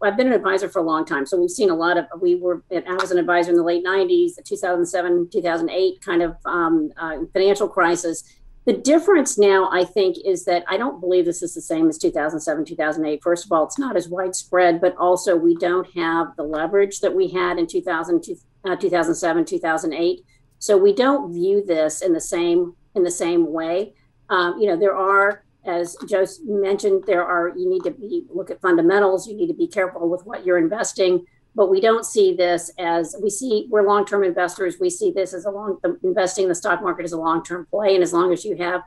I've 0.00 0.16
been 0.16 0.28
an 0.28 0.32
advisor 0.32 0.68
for 0.68 0.78
a 0.78 0.84
long 0.84 1.04
time, 1.04 1.26
so 1.26 1.38
we've 1.38 1.50
seen 1.50 1.70
a 1.70 1.74
lot 1.74 1.98
of. 1.98 2.06
We 2.20 2.36
were, 2.36 2.62
I 2.70 2.94
was 2.94 3.10
an 3.10 3.18
advisor 3.18 3.50
in 3.50 3.56
the 3.56 3.64
late 3.64 3.84
'90s, 3.84 4.36
the 4.36 4.42
2007, 4.42 5.28
2008 5.32 6.00
kind 6.00 6.22
of 6.22 6.36
um, 6.44 6.92
uh, 6.96 7.18
financial 7.32 7.68
crisis 7.68 8.22
the 8.68 8.76
difference 8.76 9.38
now, 9.38 9.70
I 9.72 9.82
think, 9.82 10.18
is 10.26 10.44
that 10.44 10.62
I 10.68 10.76
don't 10.76 11.00
believe 11.00 11.24
this 11.24 11.42
is 11.42 11.54
the 11.54 11.60
same 11.62 11.88
as 11.88 11.96
2007, 11.96 12.66
2008. 12.66 13.22
First 13.22 13.46
of 13.46 13.52
all, 13.52 13.64
it's 13.64 13.78
not 13.78 13.96
as 13.96 14.10
widespread, 14.10 14.78
but 14.78 14.94
also 14.98 15.34
we 15.34 15.56
don't 15.56 15.90
have 15.94 16.36
the 16.36 16.42
leverage 16.42 17.00
that 17.00 17.14
we 17.14 17.28
had 17.28 17.58
in 17.58 17.66
2000, 17.66 18.22
uh, 18.66 18.76
2007, 18.76 19.46
2008. 19.46 20.22
So 20.58 20.76
we 20.76 20.92
don't 20.92 21.32
view 21.32 21.64
this 21.64 22.02
in 22.02 22.12
the 22.12 22.20
same 22.20 22.74
in 22.94 23.04
the 23.04 23.10
same 23.10 23.50
way. 23.50 23.94
Um, 24.28 24.58
you 24.58 24.66
know, 24.66 24.76
there 24.76 24.94
are, 24.94 25.44
as 25.64 25.96
Joe 26.06 26.26
mentioned, 26.44 27.04
there 27.06 27.24
are 27.24 27.54
you 27.56 27.70
need 27.70 27.84
to 27.84 27.90
be 27.90 28.26
look 28.28 28.50
at 28.50 28.60
fundamentals. 28.60 29.26
You 29.26 29.34
need 29.34 29.46
to 29.46 29.54
be 29.54 29.66
careful 29.66 30.10
with 30.10 30.26
what 30.26 30.44
you're 30.44 30.58
investing. 30.58 31.24
But 31.58 31.68
we 31.68 31.80
don't 31.80 32.06
see 32.06 32.36
this 32.36 32.70
as 32.78 33.16
we 33.20 33.28
see 33.28 33.66
we're 33.68 33.82
long-term 33.82 34.22
investors. 34.22 34.76
We 34.80 34.88
see 34.88 35.10
this 35.10 35.34
as 35.34 35.44
a 35.44 35.50
long 35.50 35.80
investing 36.04 36.44
in 36.44 36.48
the 36.48 36.54
stock 36.54 36.80
market 36.80 37.04
is 37.04 37.10
a 37.10 37.18
long-term 37.18 37.66
play, 37.68 37.96
and 37.96 38.02
as 38.04 38.12
long 38.12 38.32
as 38.32 38.44
you 38.44 38.56
have 38.58 38.82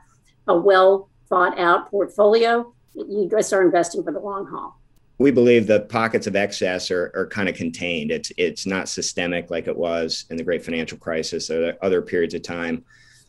a 0.48 0.56
well 0.56 1.10
thought 1.28 1.58
out 1.58 1.90
portfolio, 1.90 2.72
you 2.94 3.28
just 3.30 3.52
are 3.52 3.62
investing 3.62 4.02
for 4.02 4.10
the 4.10 4.20
long 4.20 4.46
haul. 4.46 4.80
We 5.18 5.30
believe 5.30 5.66
the 5.66 5.80
pockets 5.80 6.26
of 6.26 6.34
excess 6.34 6.90
are, 6.90 7.12
are 7.14 7.26
kind 7.26 7.50
of 7.50 7.54
contained. 7.54 8.10
It's 8.10 8.32
it's 8.38 8.64
not 8.64 8.88
systemic 8.88 9.50
like 9.50 9.68
it 9.68 9.76
was 9.76 10.24
in 10.30 10.38
the 10.38 10.42
great 10.42 10.64
financial 10.64 10.96
crisis 10.96 11.50
or 11.50 11.76
other 11.82 12.00
periods 12.00 12.32
of 12.32 12.42
time 12.42 12.84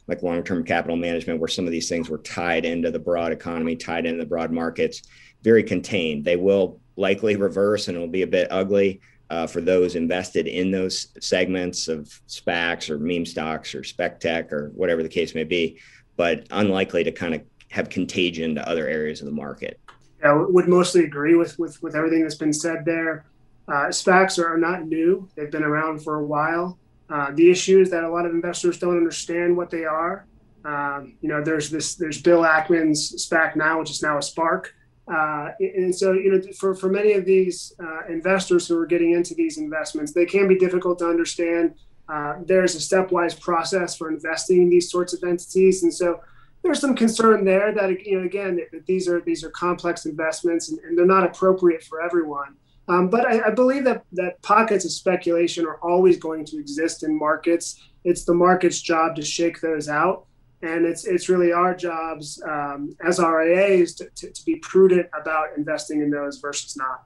like 0.07 0.21
long-term 0.21 0.65
capital 0.65 0.97
management 0.97 1.39
where 1.39 1.47
some 1.47 1.65
of 1.65 1.71
these 1.71 1.87
things 1.87 2.09
were 2.09 2.17
tied 2.19 2.65
into 2.65 2.91
the 2.91 2.99
broad 2.99 3.31
economy 3.31 3.73
tied 3.73 4.05
into 4.05 4.19
the 4.19 4.27
broad 4.27 4.51
markets 4.51 5.01
very 5.43 5.63
contained 5.63 6.25
they 6.25 6.35
will 6.35 6.81
likely 6.97 7.37
reverse 7.37 7.87
and 7.87 7.95
it'll 7.95 8.09
be 8.09 8.23
a 8.23 8.27
bit 8.27 8.45
ugly 8.51 8.99
uh, 9.29 9.47
for 9.47 9.61
those 9.61 9.95
invested 9.95 10.47
in 10.47 10.71
those 10.71 11.07
segments 11.19 11.87
of 11.87 12.07
SPACs 12.27 12.89
or 12.89 12.97
meme 12.99 13.25
stocks 13.25 13.73
or 13.73 13.83
spec 13.83 14.19
tech 14.19 14.51
or 14.51 14.69
whatever 14.75 15.03
the 15.03 15.09
case 15.09 15.33
may 15.33 15.43
be, 15.43 15.79
but 16.17 16.45
unlikely 16.51 17.03
to 17.03 17.11
kind 17.11 17.33
of 17.33 17.41
have 17.69 17.89
contagion 17.89 18.55
to 18.55 18.69
other 18.69 18.87
areas 18.87 19.21
of 19.21 19.25
the 19.25 19.33
market. 19.33 19.79
Yeah, 20.21 20.31
I 20.31 20.33
would 20.33 20.67
mostly 20.67 21.03
agree 21.03 21.35
with, 21.35 21.57
with, 21.57 21.81
with 21.81 21.95
everything 21.95 22.21
that's 22.21 22.35
been 22.35 22.53
said 22.53 22.85
there. 22.85 23.25
Uh, 23.67 23.87
SPACs 23.87 24.37
are, 24.43 24.57
not 24.57 24.85
new, 24.85 25.27
they've 25.35 25.51
been 25.51 25.63
around 25.63 26.03
for 26.03 26.19
a 26.19 26.25
while. 26.25 26.77
Uh, 27.09 27.31
the 27.31 27.49
issue 27.49 27.79
is 27.79 27.89
that 27.91 28.03
a 28.03 28.09
lot 28.09 28.25
of 28.25 28.33
investors 28.33 28.77
don't 28.77 28.97
understand 28.97 29.55
what 29.55 29.69
they 29.69 29.85
are. 29.85 30.25
Um, 30.65 31.15
you 31.21 31.29
know, 31.29 31.43
there's 31.43 31.69
this, 31.69 31.95
there's 31.95 32.21
Bill 32.21 32.41
Ackman's 32.41 33.27
SPAC 33.27 33.55
now, 33.55 33.79
which 33.79 33.91
is 33.91 34.01
now 34.01 34.17
a 34.17 34.21
SPARC. 34.21 34.67
Uh, 35.07 35.49
and 35.59 35.93
so, 35.93 36.13
you 36.13 36.31
know, 36.31 36.41
for, 36.53 36.73
for 36.73 36.89
many 36.89 37.13
of 37.13 37.25
these 37.25 37.73
uh, 37.79 38.07
investors 38.09 38.67
who 38.67 38.77
are 38.77 38.85
getting 38.85 39.11
into 39.11 39.33
these 39.33 39.57
investments, 39.57 40.13
they 40.13 40.25
can 40.25 40.47
be 40.47 40.57
difficult 40.57 40.99
to 40.99 41.05
understand. 41.07 41.75
Uh, 42.07 42.35
there's 42.45 42.75
a 42.75 42.77
stepwise 42.77 43.37
process 43.39 43.95
for 43.95 44.09
investing 44.09 44.63
in 44.63 44.69
these 44.69 44.89
sorts 44.89 45.13
of 45.13 45.23
entities, 45.23 45.83
and 45.83 45.93
so 45.93 46.21
there's 46.63 46.79
some 46.79 46.95
concern 46.95 47.43
there 47.43 47.73
that 47.73 48.05
you 48.05 48.17
know, 48.17 48.25
again, 48.25 48.59
that 48.71 48.85
these 48.85 49.07
are 49.07 49.21
these 49.21 49.43
are 49.43 49.49
complex 49.51 50.05
investments 50.05 50.69
and, 50.69 50.79
and 50.79 50.97
they're 50.97 51.05
not 51.05 51.25
appropriate 51.25 51.83
for 51.83 52.01
everyone. 52.01 52.55
Um, 52.87 53.09
but 53.09 53.25
I, 53.25 53.47
I, 53.47 53.49
believe 53.51 53.85
that 53.85 54.03
that 54.11 54.41
pockets 54.41 54.83
of 54.83 54.91
speculation 54.91 55.65
are 55.65 55.77
always 55.77 56.17
going 56.17 56.43
to 56.45 56.59
exist 56.59 57.03
in 57.03 57.17
markets. 57.17 57.81
It's 58.03 58.25
the 58.25 58.33
market's 58.33 58.81
job 58.81 59.15
to 59.15 59.21
shake 59.21 59.61
those 59.61 59.87
out 59.87 60.25
and 60.63 60.85
it's 60.85 61.05
it's 61.05 61.29
really 61.29 61.51
our 61.51 61.75
jobs 61.75 62.41
um, 62.47 62.95
as 63.05 63.19
RIAs 63.19 63.93
to, 63.95 64.09
to, 64.15 64.31
to, 64.31 64.45
be 64.45 64.55
prudent 64.57 65.07
about 65.19 65.49
investing 65.57 66.01
in 66.01 66.09
those 66.09 66.39
versus 66.39 66.77
not. 66.77 67.03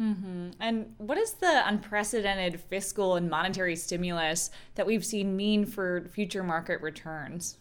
Mm-hmm. 0.00 0.50
And 0.58 0.94
what 0.98 1.16
does 1.16 1.34
the 1.34 1.62
unprecedented 1.68 2.60
fiscal 2.60 3.14
and 3.16 3.30
monetary 3.30 3.76
stimulus 3.76 4.50
that 4.74 4.86
we've 4.86 5.04
seen 5.04 5.36
mean 5.36 5.66
for 5.66 6.08
future 6.12 6.42
market 6.42 6.80
returns? 6.80 7.58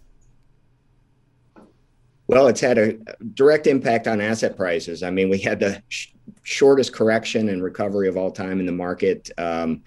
Well, 2.28 2.48
it's 2.48 2.62
had 2.62 2.78
a 2.78 2.94
direct 3.34 3.68
impact 3.68 4.08
on 4.08 4.22
asset 4.22 4.56
prices. 4.56 5.04
I 5.04 5.12
mean, 5.12 5.30
we 5.30 5.38
had 5.40 5.60
the 5.60 5.84
sh- 5.90 6.08
shortest 6.42 6.94
correction 6.94 7.50
and 7.50 7.62
recovery 7.62 8.08
of 8.08 8.18
all 8.18 8.32
time 8.32 8.60
in 8.60 8.66
the 8.66 8.72
market, 8.72 9.30
um, 9.38 9.84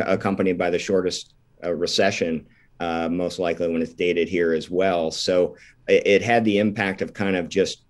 accompanied 0.00 0.58
by 0.58 0.70
the 0.70 0.78
shortest 0.78 1.34
uh, 1.62 1.72
recession 1.72 2.46
uh, 2.80 3.08
most 3.08 3.38
likely 3.38 3.68
when 3.68 3.82
it's 3.82 3.94
dated 3.94 4.28
here 4.28 4.52
as 4.52 4.70
well. 4.70 5.10
So 5.10 5.56
it, 5.88 6.06
it, 6.06 6.22
had 6.22 6.44
the 6.44 6.58
impact 6.58 7.02
of 7.02 7.14
kind 7.14 7.36
of 7.36 7.48
just 7.48 7.82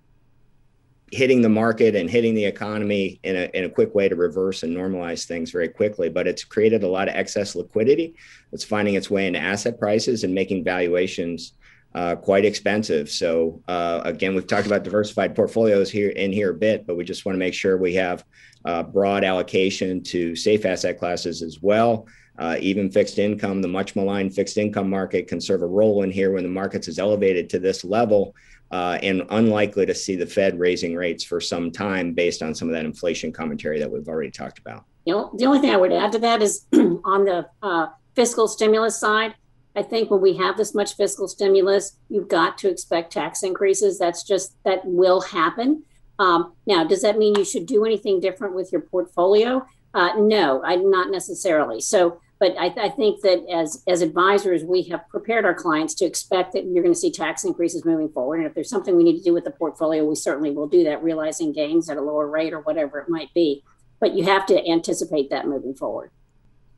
hitting 1.13 1.41
the 1.41 1.49
market 1.49 1.95
and 1.95 2.11
hitting 2.11 2.35
the 2.35 2.45
economy 2.45 3.21
in 3.23 3.37
a, 3.37 3.51
in 3.55 3.65
a 3.65 3.71
quick 3.71 3.95
way 3.95 4.09
to 4.09 4.17
reverse 4.17 4.63
and 4.63 4.77
normalize 4.77 5.25
things 5.25 5.51
very 5.51 5.69
quickly. 5.69 6.09
But 6.09 6.27
it's 6.27 6.45
created 6.45 6.83
a 6.83 6.89
lot 6.89 7.09
of 7.09 7.15
excess 7.15 7.55
liquidity 7.55 8.15
that's 8.51 8.65
finding 8.65 8.95
its 8.95 9.11
way 9.11 9.27
into 9.27 9.39
asset 9.39 9.79
prices 9.79 10.25
and 10.25 10.35
making 10.35 10.65
valuations 10.65 11.53
uh, 11.95 12.15
quite 12.15 12.45
expensive. 12.45 13.09
So 13.09 13.63
uh, 13.69 14.03
again, 14.05 14.35
we've 14.35 14.47
talked 14.47 14.67
about 14.67 14.83
diversified 14.83 15.35
portfolios 15.35 15.91
here 15.91 16.11
in 16.11 16.33
here 16.33 16.51
a 16.51 16.55
bit, 16.55 16.87
but 16.87 16.97
we 16.97 17.05
just 17.05 17.25
want 17.25 17.35
to 17.35 17.41
make 17.41 17.55
sure 17.55 17.79
we 17.79 17.95
have 17.95 18.25
uh, 18.67 18.83
broad 18.83 19.25
allocation 19.25 20.03
to 20.03 20.37
safe 20.37 20.67
asset 20.67 20.99
classes 20.99 21.41
as 21.41 21.63
well. 21.63 22.07
Uh, 22.39 22.57
even 22.61 22.91
fixed 22.91 23.19
income, 23.19 23.63
the 23.63 23.69
much 23.69 23.97
maligned 23.97 24.35
fixed 24.35 24.59
income 24.59 24.91
market 24.91 25.27
can 25.27 25.41
serve 25.41 25.63
a 25.63 25.67
role 25.67 26.03
in 26.03 26.11
here 26.11 26.33
when 26.33 26.43
the 26.43 26.49
markets 26.49 26.89
is 26.89 26.99
elevated 26.99 27.49
to 27.51 27.59
this 27.59 27.85
level 27.85 28.35
uh, 28.71 28.99
and 29.03 29.23
unlikely 29.31 29.87
to 29.87 29.95
see 29.95 30.17
the 30.17 30.27
Fed 30.27 30.59
raising 30.59 30.95
rates 30.95 31.25
for 31.25 31.41
some 31.41 31.71
time 31.71 32.13
based 32.13 32.43
on 32.43 32.55
some 32.55 32.69
of 32.69 32.75
that 32.75 32.85
inflation 32.85 33.33
commentary 33.33 33.79
that 33.79 33.91
we've 33.91 34.09
already 34.09 34.31
talked 34.31 34.59
about. 34.59 34.85
You 35.05 35.15
know, 35.15 35.31
the 35.37 35.47
only 35.47 35.61
thing 35.61 35.71
I 35.71 35.77
would 35.77 35.93
add 35.93 36.13
to 36.13 36.19
that 36.19 36.43
is 36.43 36.67
on 36.73 37.25
the 37.25 37.49
uh, 37.63 37.87
fiscal 38.15 38.49
stimulus 38.49 38.99
side, 38.99 39.35
I 39.77 39.83
think 39.83 40.11
when 40.11 40.21
we 40.21 40.37
have 40.37 40.57
this 40.57 40.75
much 40.75 40.97
fiscal 40.97 41.29
stimulus, 41.29 41.99
you've 42.09 42.29
got 42.29 42.59
to 42.59 42.71
expect 42.71 43.13
tax 43.13 43.43
increases. 43.43 43.99
That's 43.99 44.25
just, 44.25 44.57
that 44.65 44.81
will 44.85 45.21
happen. 45.21 45.85
Um, 46.19 46.55
now, 46.67 46.83
does 46.83 47.03
that 47.03 47.19
mean 47.19 47.35
you 47.37 47.45
should 47.45 47.67
do 47.67 47.85
anything 47.85 48.19
different 48.19 48.55
with 48.55 48.73
your 48.73 48.81
portfolio? 48.81 49.65
Uh, 49.93 50.15
no, 50.17 50.63
I 50.65 50.77
not 50.77 51.11
necessarily. 51.11 51.81
So 51.81 52.21
but 52.39 52.55
I, 52.59 52.67
I, 52.79 52.89
think 52.91 53.23
that 53.23 53.47
as 53.51 53.83
as 53.89 54.03
advisors, 54.03 54.63
we 54.63 54.83
have 54.85 55.09
prepared 55.09 55.45
our 55.45 55.55
clients 55.55 55.95
to 55.95 56.05
expect 56.05 56.53
that 56.53 56.65
you're 56.65 56.83
going 56.83 56.95
to 56.95 57.01
see 57.01 57.11
tax 57.11 57.45
increases 57.45 57.85
moving 57.85 58.11
forward. 58.11 58.37
And 58.39 58.47
if 58.47 58.55
there's 58.55 58.69
something 58.69 58.95
we 58.95 59.05
need 59.05 59.17
to 59.17 59.25
do 59.25 59.33
with 59.33 59.45
the 59.45 59.51
portfolio, 59.51 60.05
we 60.05 60.17
certainly 60.17 60.51
will 60.51 60.69
do 60.69 60.85
that, 60.85 61.03
realizing 61.03 61.53
gains 61.53 61.89
at 61.89 61.97
a 61.97 62.03
lower 62.03 62.29
rate 62.29 62.53
or 62.53 62.61
whatever 62.61 62.99
it 62.99 63.09
might 63.09 63.33
be. 63.33 63.63
But 64.01 64.15
you 64.15 64.25
have 64.25 64.45
to 64.47 64.69
anticipate 64.69 65.31
that 65.31 65.47
moving 65.47 65.75
forward. 65.75 66.11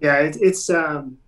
Yeah, 0.01 0.19
it, 0.19 0.37
it's 0.41 0.71
um, 0.71 1.19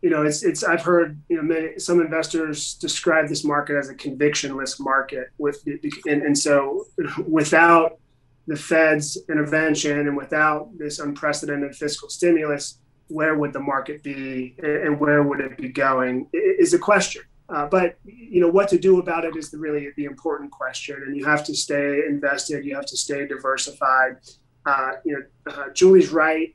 you 0.00 0.08
know, 0.08 0.22
it's 0.22 0.42
it's. 0.42 0.64
I've 0.64 0.82
heard 0.82 1.20
you 1.28 1.36
know 1.36 1.42
many, 1.42 1.78
some 1.78 2.00
investors 2.00 2.74
describe 2.74 3.28
this 3.28 3.44
market 3.44 3.76
as 3.76 3.90
a 3.90 3.94
convictionless 3.94 4.80
market 4.80 5.28
with, 5.36 5.62
and, 6.06 6.22
and 6.22 6.36
so 6.36 6.86
without 7.26 7.98
the 8.46 8.56
Fed's 8.56 9.18
intervention 9.28 10.00
and 10.00 10.16
without 10.16 10.70
this 10.76 10.98
unprecedented 10.98 11.74
fiscal 11.74 12.08
stimulus 12.08 12.78
where 13.08 13.36
would 13.36 13.52
the 13.52 13.60
market 13.60 14.02
be 14.02 14.54
and 14.62 14.98
where 14.98 15.22
would 15.22 15.40
it 15.40 15.56
be 15.58 15.68
going 15.68 16.28
is 16.32 16.74
a 16.74 16.78
question. 16.78 17.22
Uh, 17.48 17.66
but 17.66 17.96
you 18.04 18.40
know 18.40 18.48
what 18.48 18.68
to 18.68 18.78
do 18.78 18.98
about 19.00 19.24
it 19.24 19.36
is 19.36 19.50
the, 19.50 19.58
really 19.58 19.90
the 19.96 20.06
important 20.06 20.50
question, 20.50 20.96
and 21.06 21.16
you 21.16 21.24
have 21.24 21.44
to 21.44 21.54
stay 21.54 22.00
invested. 22.06 22.64
You 22.64 22.74
have 22.74 22.86
to 22.86 22.96
stay 22.96 23.26
diversified. 23.26 24.16
Uh, 24.64 24.92
you 25.04 25.12
know, 25.12 25.52
uh, 25.52 25.68
Julie's 25.74 26.10
right. 26.10 26.54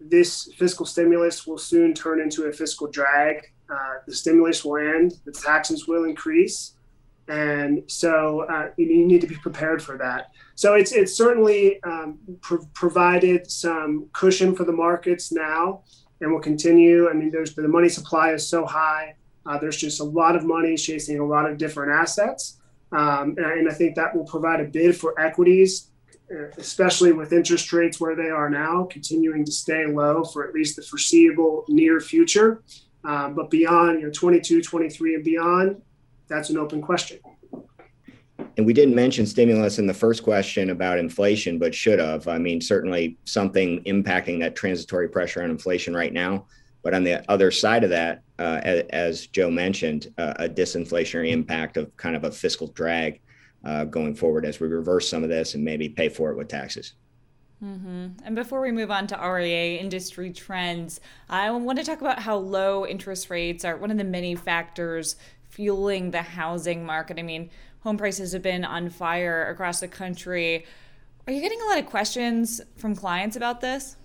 This 0.00 0.50
fiscal 0.56 0.86
stimulus 0.86 1.46
will 1.46 1.58
soon 1.58 1.92
turn 1.92 2.20
into 2.20 2.44
a 2.44 2.52
fiscal 2.52 2.86
drag. 2.86 3.52
Uh, 3.68 3.96
the 4.06 4.14
stimulus 4.14 4.64
will 4.64 4.78
end. 4.78 5.18
The 5.26 5.32
taxes 5.32 5.86
will 5.86 6.04
increase, 6.04 6.76
and 7.28 7.82
so 7.86 8.46
uh, 8.48 8.70
you, 8.78 8.86
you 8.86 9.06
need 9.06 9.20
to 9.20 9.26
be 9.26 9.36
prepared 9.36 9.82
for 9.82 9.98
that. 9.98 10.30
So 10.56 10.72
it's 10.72 10.92
it's 10.92 11.14
certainly 11.14 11.82
um, 11.82 12.18
provided 12.72 13.48
some 13.50 14.08
cushion 14.14 14.56
for 14.56 14.64
the 14.64 14.72
markets 14.72 15.30
now, 15.30 15.82
and 16.20 16.32
will 16.32 16.40
continue. 16.40 17.10
I 17.10 17.12
mean, 17.12 17.30
there's 17.30 17.54
the 17.54 17.68
money 17.68 17.90
supply 17.90 18.32
is 18.32 18.48
so 18.48 18.64
high. 18.64 19.16
Uh, 19.44 19.58
there's 19.58 19.76
just 19.76 20.00
a 20.00 20.04
lot 20.04 20.34
of 20.34 20.44
money 20.44 20.76
chasing 20.76 21.20
a 21.20 21.24
lot 21.24 21.48
of 21.48 21.58
different 21.58 21.92
assets, 21.92 22.58
um, 22.90 23.34
and, 23.36 23.46
and, 23.46 23.68
I 23.68 23.74
think 23.74 23.96
that 23.96 24.16
will 24.16 24.24
provide 24.24 24.60
a 24.60 24.64
bid 24.64 24.96
for 24.96 25.20
equities, 25.20 25.90
uh, 26.34 26.46
especially 26.56 27.12
with 27.12 27.34
interest 27.34 27.70
rates 27.74 28.00
where 28.00 28.16
they 28.16 28.30
are 28.30 28.48
now, 28.48 28.84
continuing 28.84 29.44
to 29.44 29.52
stay 29.52 29.84
low 29.86 30.24
for 30.24 30.48
at 30.48 30.54
least 30.54 30.76
the 30.76 30.82
foreseeable 30.82 31.66
near 31.68 32.00
future. 32.00 32.62
Um, 33.04 33.34
but 33.34 33.50
beyond, 33.50 34.00
you 34.00 34.06
know, 34.06 34.12
22, 34.12 34.62
23, 34.62 35.14
and 35.16 35.24
beyond, 35.24 35.82
that's 36.28 36.50
an 36.50 36.56
open 36.56 36.80
question 36.80 37.20
and 38.56 38.64
we 38.64 38.72
didn't 38.72 38.94
mention 38.94 39.26
stimulus 39.26 39.78
in 39.78 39.86
the 39.86 39.94
first 39.94 40.22
question 40.22 40.70
about 40.70 40.98
inflation, 40.98 41.58
but 41.58 41.74
should 41.74 41.98
have. 41.98 42.26
I 42.26 42.38
mean, 42.38 42.60
certainly 42.60 43.18
something 43.24 43.82
impacting 43.84 44.40
that 44.40 44.56
transitory 44.56 45.08
pressure 45.08 45.42
on 45.42 45.50
inflation 45.50 45.94
right 45.94 46.12
now. 46.12 46.46
But 46.82 46.94
on 46.94 47.04
the 47.04 47.28
other 47.30 47.50
side 47.50 47.84
of 47.84 47.90
that, 47.90 48.22
uh, 48.38 48.60
as, 48.62 48.82
as, 48.90 49.26
Joe 49.26 49.50
mentioned, 49.50 50.12
uh, 50.18 50.34
a 50.36 50.48
disinflationary 50.48 51.32
impact 51.32 51.76
of 51.76 51.94
kind 51.96 52.16
of 52.16 52.24
a 52.24 52.30
fiscal 52.30 52.68
drag 52.68 53.20
uh, 53.64 53.84
going 53.84 54.14
forward 54.14 54.46
as 54.46 54.60
we 54.60 54.68
reverse 54.68 55.08
some 55.08 55.22
of 55.22 55.28
this 55.28 55.54
and 55.54 55.64
maybe 55.64 55.88
pay 55.88 56.08
for 56.08 56.30
it 56.30 56.36
with 56.36 56.48
taxes. 56.48 56.94
Mm-hmm. 57.62 58.08
And 58.24 58.36
before 58.36 58.60
we 58.60 58.70
move 58.70 58.90
on 58.90 59.06
to 59.08 59.16
RIA 59.16 59.80
industry 59.80 60.30
trends, 60.30 61.00
I 61.28 61.50
want 61.50 61.78
to 61.78 61.84
talk 61.84 62.00
about 62.00 62.20
how 62.20 62.36
low 62.36 62.86
interest 62.86 63.30
rates 63.30 63.64
are 63.64 63.76
one 63.76 63.90
of 63.90 63.96
the 63.96 64.04
many 64.04 64.34
factors 64.34 65.16
fueling 65.48 66.10
the 66.10 66.22
housing 66.22 66.84
market. 66.84 67.18
I 67.18 67.22
mean, 67.22 67.50
home 67.80 67.96
prices 67.96 68.32
have 68.32 68.42
been 68.42 68.64
on 68.64 68.90
fire 68.90 69.48
across 69.48 69.80
the 69.80 69.88
country. 69.88 70.64
Are 71.26 71.32
you 71.32 71.40
getting 71.40 71.60
a 71.60 71.64
lot 71.66 71.78
of 71.78 71.86
questions 71.86 72.60
from 72.76 72.94
clients 72.94 73.36
about 73.36 73.60
this? 73.60 73.96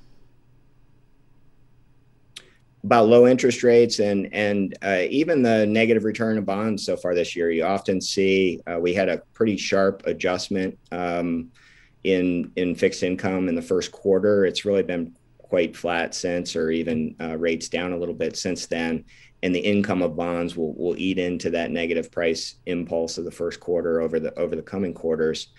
About 2.83 3.07
low 3.07 3.27
interest 3.27 3.61
rates 3.61 3.99
and 3.99 4.33
and 4.33 4.75
uh, 4.81 5.03
even 5.09 5.43
the 5.43 5.67
negative 5.67 6.03
return 6.03 6.39
of 6.39 6.45
bonds 6.45 6.83
so 6.83 6.97
far 6.97 7.13
this 7.13 7.35
year. 7.35 7.51
You 7.51 7.63
often 7.63 8.01
see 8.01 8.59
uh, 8.65 8.79
we 8.79 8.93
had 8.93 9.07
a 9.07 9.19
pretty 9.33 9.55
sharp 9.55 10.01
adjustment 10.05 10.79
um, 10.91 11.51
in 12.03 12.51
in 12.55 12.73
fixed 12.73 13.03
income 13.03 13.49
in 13.49 13.55
the 13.55 13.61
first 13.61 13.91
quarter. 13.91 14.45
It's 14.45 14.65
really 14.65 14.81
been 14.81 15.15
quite 15.51 15.75
flat 15.75 16.15
since, 16.15 16.55
or 16.55 16.71
even 16.71 17.13
uh, 17.19 17.35
rates 17.37 17.67
down 17.67 17.91
a 17.91 17.97
little 17.97 18.15
bit 18.15 18.37
since 18.37 18.67
then. 18.67 19.03
And 19.43 19.53
the 19.53 19.59
income 19.59 20.01
of 20.01 20.15
bonds 20.15 20.55
will 20.55 20.73
will 20.75 20.95
eat 20.97 21.19
into 21.19 21.49
that 21.49 21.71
negative 21.71 22.09
price 22.09 22.55
impulse 22.67 23.17
of 23.17 23.25
the 23.25 23.31
first 23.31 23.59
quarter 23.59 23.99
over 23.99 24.17
the 24.17 24.33
over 24.39 24.55
the 24.55 24.61
coming 24.61 24.93
quarters. 24.93 25.49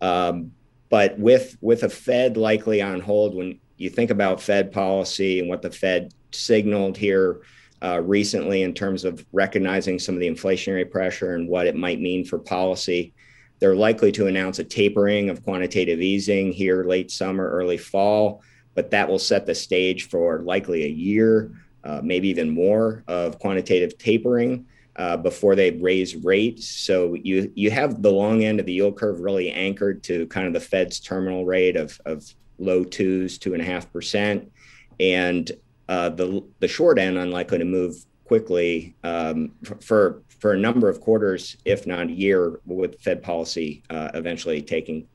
Um, 0.00 0.52
but 0.88 1.18
with 1.18 1.58
with 1.60 1.82
a 1.82 1.90
Fed 1.90 2.38
likely 2.38 2.80
on 2.80 3.00
hold, 3.00 3.34
when 3.34 3.60
you 3.76 3.90
think 3.90 4.10
about 4.10 4.40
Fed 4.40 4.72
policy 4.72 5.40
and 5.40 5.48
what 5.50 5.60
the 5.60 5.70
Fed 5.70 6.14
signaled 6.32 6.96
here 6.96 7.42
uh, 7.82 8.00
recently 8.00 8.62
in 8.62 8.72
terms 8.72 9.04
of 9.04 9.26
recognizing 9.30 9.98
some 9.98 10.14
of 10.14 10.22
the 10.22 10.30
inflationary 10.30 10.90
pressure 10.90 11.34
and 11.34 11.50
what 11.50 11.66
it 11.66 11.76
might 11.76 12.00
mean 12.00 12.24
for 12.24 12.38
policy, 12.38 13.12
they're 13.58 13.76
likely 13.76 14.10
to 14.12 14.26
announce 14.26 14.58
a 14.58 14.64
tapering 14.64 15.28
of 15.28 15.44
quantitative 15.44 16.00
easing 16.00 16.50
here 16.50 16.84
late 16.84 17.10
summer, 17.10 17.46
early 17.50 17.76
fall, 17.76 18.42
but 18.74 18.90
that 18.90 19.08
will 19.08 19.18
set 19.18 19.46
the 19.46 19.54
stage 19.54 20.08
for 20.08 20.40
likely 20.40 20.84
a 20.84 20.88
year, 20.88 21.50
uh, 21.84 22.00
maybe 22.02 22.28
even 22.28 22.50
more 22.50 23.04
of 23.08 23.38
quantitative 23.38 23.98
tapering. 23.98 24.66
Uh, 24.96 25.16
before 25.16 25.56
they 25.56 25.72
raise 25.72 26.14
rates. 26.14 26.68
So 26.68 27.14
you 27.14 27.50
you 27.56 27.68
have 27.72 28.00
the 28.00 28.12
long 28.12 28.44
end 28.44 28.60
of 28.60 28.66
the 28.66 28.74
yield 28.74 28.96
curve 28.96 29.18
really 29.18 29.50
anchored 29.50 30.04
to 30.04 30.24
kind 30.28 30.46
of 30.46 30.52
the 30.52 30.60
Fed's 30.60 31.00
terminal 31.00 31.44
rate 31.44 31.74
of, 31.74 32.00
of 32.04 32.24
low 32.60 32.84
twos, 32.84 33.36
two 33.36 33.54
and 33.54 33.60
a 33.60 33.64
half 33.64 33.92
percent, 33.92 34.52
and 35.00 35.50
uh, 35.88 36.10
the 36.10 36.44
the 36.60 36.68
short 36.68 37.00
end 37.00 37.18
unlikely 37.18 37.58
to 37.58 37.64
move 37.64 38.06
quickly 38.24 38.94
um, 39.02 39.50
for 39.80 40.22
for 40.38 40.52
a 40.52 40.58
number 40.58 40.88
of 40.88 41.00
quarters, 41.00 41.56
if 41.64 41.86
not 41.86 42.08
a 42.08 42.12
year, 42.12 42.60
with 42.66 43.00
Fed 43.00 43.22
policy 43.22 43.82
uh, 43.90 44.10
eventually 44.14 44.60
taking 44.62 45.06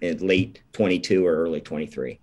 in 0.00 0.18
late 0.18 0.62
22 0.72 1.24
or 1.24 1.36
early 1.36 1.60
23. 1.60 2.18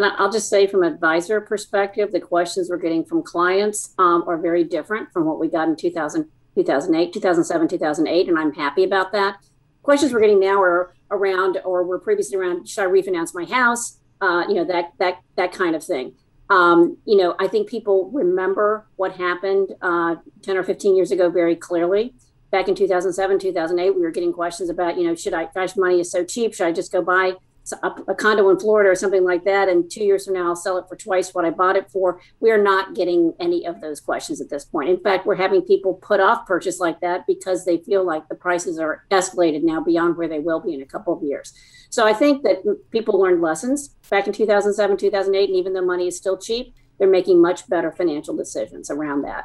I'll 0.00 0.32
just 0.32 0.48
say 0.48 0.66
from 0.66 0.82
advisor 0.82 1.40
perspective, 1.40 2.10
the 2.10 2.20
questions 2.20 2.68
we're 2.68 2.78
getting 2.78 3.04
from 3.04 3.22
clients 3.22 3.94
um, 3.98 4.24
are 4.26 4.36
very 4.36 4.64
different 4.64 5.12
from 5.12 5.24
what 5.24 5.38
we 5.38 5.48
got 5.48 5.68
in 5.68 5.76
2000, 5.76 6.28
2008, 6.56 7.12
2007, 7.12 7.68
2008, 7.68 8.28
and 8.28 8.38
I'm 8.38 8.52
happy 8.52 8.84
about 8.84 9.12
that. 9.12 9.36
Questions 9.82 10.12
we're 10.12 10.20
getting 10.20 10.40
now 10.40 10.60
are 10.60 10.94
around, 11.10 11.58
or 11.64 11.84
were 11.84 11.98
previously 11.98 12.36
around, 12.36 12.68
should 12.68 12.84
I 12.84 12.90
refinance 12.90 13.34
my 13.34 13.44
house? 13.44 13.98
Uh, 14.20 14.44
you 14.48 14.54
know 14.54 14.64
that 14.64 14.92
that 14.98 15.18
that 15.36 15.52
kind 15.52 15.76
of 15.76 15.84
thing. 15.84 16.14
Um, 16.50 16.98
you 17.04 17.16
know, 17.16 17.34
I 17.38 17.48
think 17.48 17.68
people 17.68 18.10
remember 18.12 18.86
what 18.96 19.16
happened 19.16 19.74
uh, 19.80 20.16
10 20.42 20.56
or 20.56 20.62
15 20.62 20.96
years 20.96 21.10
ago 21.10 21.30
very 21.30 21.56
clearly. 21.56 22.14
Back 22.50 22.68
in 22.68 22.74
2007, 22.74 23.38
2008, 23.38 23.90
we 23.90 24.02
were 24.02 24.10
getting 24.10 24.32
questions 24.32 24.68
about, 24.68 24.98
you 24.98 25.06
know, 25.06 25.14
should 25.14 25.34
I, 25.34 25.48
gosh, 25.54 25.74
money 25.76 26.00
is 26.00 26.10
so 26.10 26.22
cheap, 26.24 26.54
should 26.54 26.66
I 26.66 26.72
just 26.72 26.92
go 26.92 27.02
buy 27.02 27.32
a, 27.72 28.14
condo 28.14 28.50
in 28.50 28.58
Florida 28.58 28.90
or 28.90 28.94
something 28.94 29.24
like 29.24 29.44
that, 29.44 29.68
and 29.68 29.90
two 29.90 30.04
years 30.04 30.26
from 30.26 30.34
now 30.34 30.48
I'll 30.48 30.56
sell 30.56 30.76
it 30.76 30.86
for 30.88 30.96
twice 30.96 31.34
what 31.34 31.44
I 31.44 31.50
bought 31.50 31.76
it 31.76 31.90
for. 31.90 32.20
We 32.40 32.50
are 32.50 32.62
not 32.62 32.94
getting 32.94 33.32
any 33.40 33.66
of 33.66 33.80
those 33.80 34.00
questions 34.00 34.40
at 34.40 34.50
this 34.50 34.64
point. 34.64 34.90
In 34.90 35.00
fact, 35.00 35.26
we're 35.26 35.34
having 35.34 35.62
people 35.62 35.94
put 35.94 36.20
off 36.20 36.46
purchase 36.46 36.80
like 36.80 37.00
that 37.00 37.26
because 37.26 37.64
they 37.64 37.78
feel 37.78 38.04
like 38.04 38.28
the 38.28 38.34
prices 38.34 38.78
are 38.78 39.04
escalated 39.10 39.62
now 39.62 39.80
beyond 39.80 40.16
where 40.16 40.28
they 40.28 40.40
will 40.40 40.60
be 40.60 40.74
in 40.74 40.82
a 40.82 40.86
couple 40.86 41.16
of 41.16 41.22
years. 41.22 41.52
So 41.90 42.06
I 42.06 42.12
think 42.12 42.42
that 42.42 42.62
people 42.90 43.18
learned 43.18 43.40
lessons 43.40 43.90
back 44.10 44.26
in 44.26 44.32
2007, 44.32 44.96
2008, 44.96 45.48
and 45.48 45.56
even 45.56 45.72
though 45.72 45.84
money 45.84 46.08
is 46.08 46.16
still 46.16 46.36
cheap, 46.36 46.74
they're 46.98 47.08
making 47.08 47.40
much 47.40 47.68
better 47.68 47.90
financial 47.92 48.36
decisions 48.36 48.90
around 48.90 49.22
that. 49.22 49.44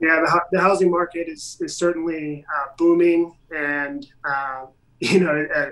Yeah, 0.00 0.20
the, 0.20 0.40
the 0.52 0.60
housing 0.60 0.90
market 0.90 1.28
is, 1.28 1.56
is 1.60 1.76
certainly 1.76 2.44
uh, 2.54 2.66
booming, 2.76 3.36
and 3.54 4.06
uh, 4.24 4.66
you 5.00 5.20
know, 5.20 5.46
uh, 5.54 5.70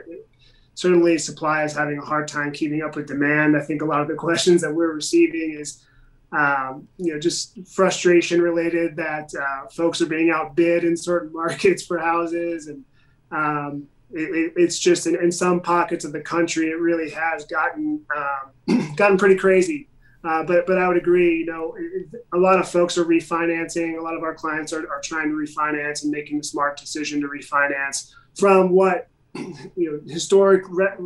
certainly 0.80 1.18
supply 1.18 1.62
is 1.62 1.74
having 1.74 1.98
a 1.98 2.04
hard 2.04 2.26
time 2.26 2.50
keeping 2.50 2.80
up 2.80 2.96
with 2.96 3.06
demand. 3.06 3.54
I 3.54 3.60
think 3.60 3.82
a 3.82 3.84
lot 3.84 4.00
of 4.00 4.08
the 4.08 4.14
questions 4.14 4.62
that 4.62 4.74
we're 4.74 4.94
receiving 4.94 5.54
is, 5.60 5.84
um, 6.32 6.88
you 6.96 7.12
know, 7.12 7.20
just 7.20 7.58
frustration 7.68 8.40
related 8.40 8.96
that 8.96 9.30
uh, 9.34 9.68
folks 9.68 10.00
are 10.00 10.06
being 10.06 10.30
outbid 10.30 10.84
in 10.84 10.96
certain 10.96 11.30
markets 11.34 11.84
for 11.84 11.98
houses, 11.98 12.68
and 12.68 12.82
um, 13.30 13.86
it, 14.10 14.54
it's 14.56 14.78
just 14.78 15.06
in, 15.06 15.16
in, 15.16 15.30
some 15.30 15.60
pockets 15.60 16.06
of 16.06 16.12
the 16.12 16.20
country, 16.22 16.70
it 16.70 16.80
really 16.80 17.10
has 17.10 17.44
gotten 17.44 18.00
um, 18.16 18.94
gotten 18.96 19.18
pretty 19.18 19.36
crazy. 19.36 19.86
Uh, 20.24 20.42
but 20.44 20.66
but 20.66 20.78
I 20.78 20.88
would 20.88 20.96
agree. 20.96 21.40
You 21.40 21.46
know, 21.46 21.76
a 22.32 22.38
lot 22.38 22.58
of 22.58 22.66
folks 22.66 22.96
are 22.96 23.04
refinancing. 23.04 23.98
A 23.98 24.02
lot 24.02 24.16
of 24.16 24.22
our 24.22 24.34
clients 24.34 24.72
are, 24.72 24.90
are 24.90 25.00
trying 25.02 25.28
to 25.28 25.34
refinance 25.34 26.04
and 26.04 26.10
making 26.10 26.38
the 26.38 26.44
smart 26.44 26.78
decision 26.78 27.20
to 27.20 27.28
refinance 27.28 28.14
from 28.34 28.70
what 28.70 29.09
you 29.76 29.90
know 29.90 30.12
historic 30.12 30.62
re- 30.68 30.96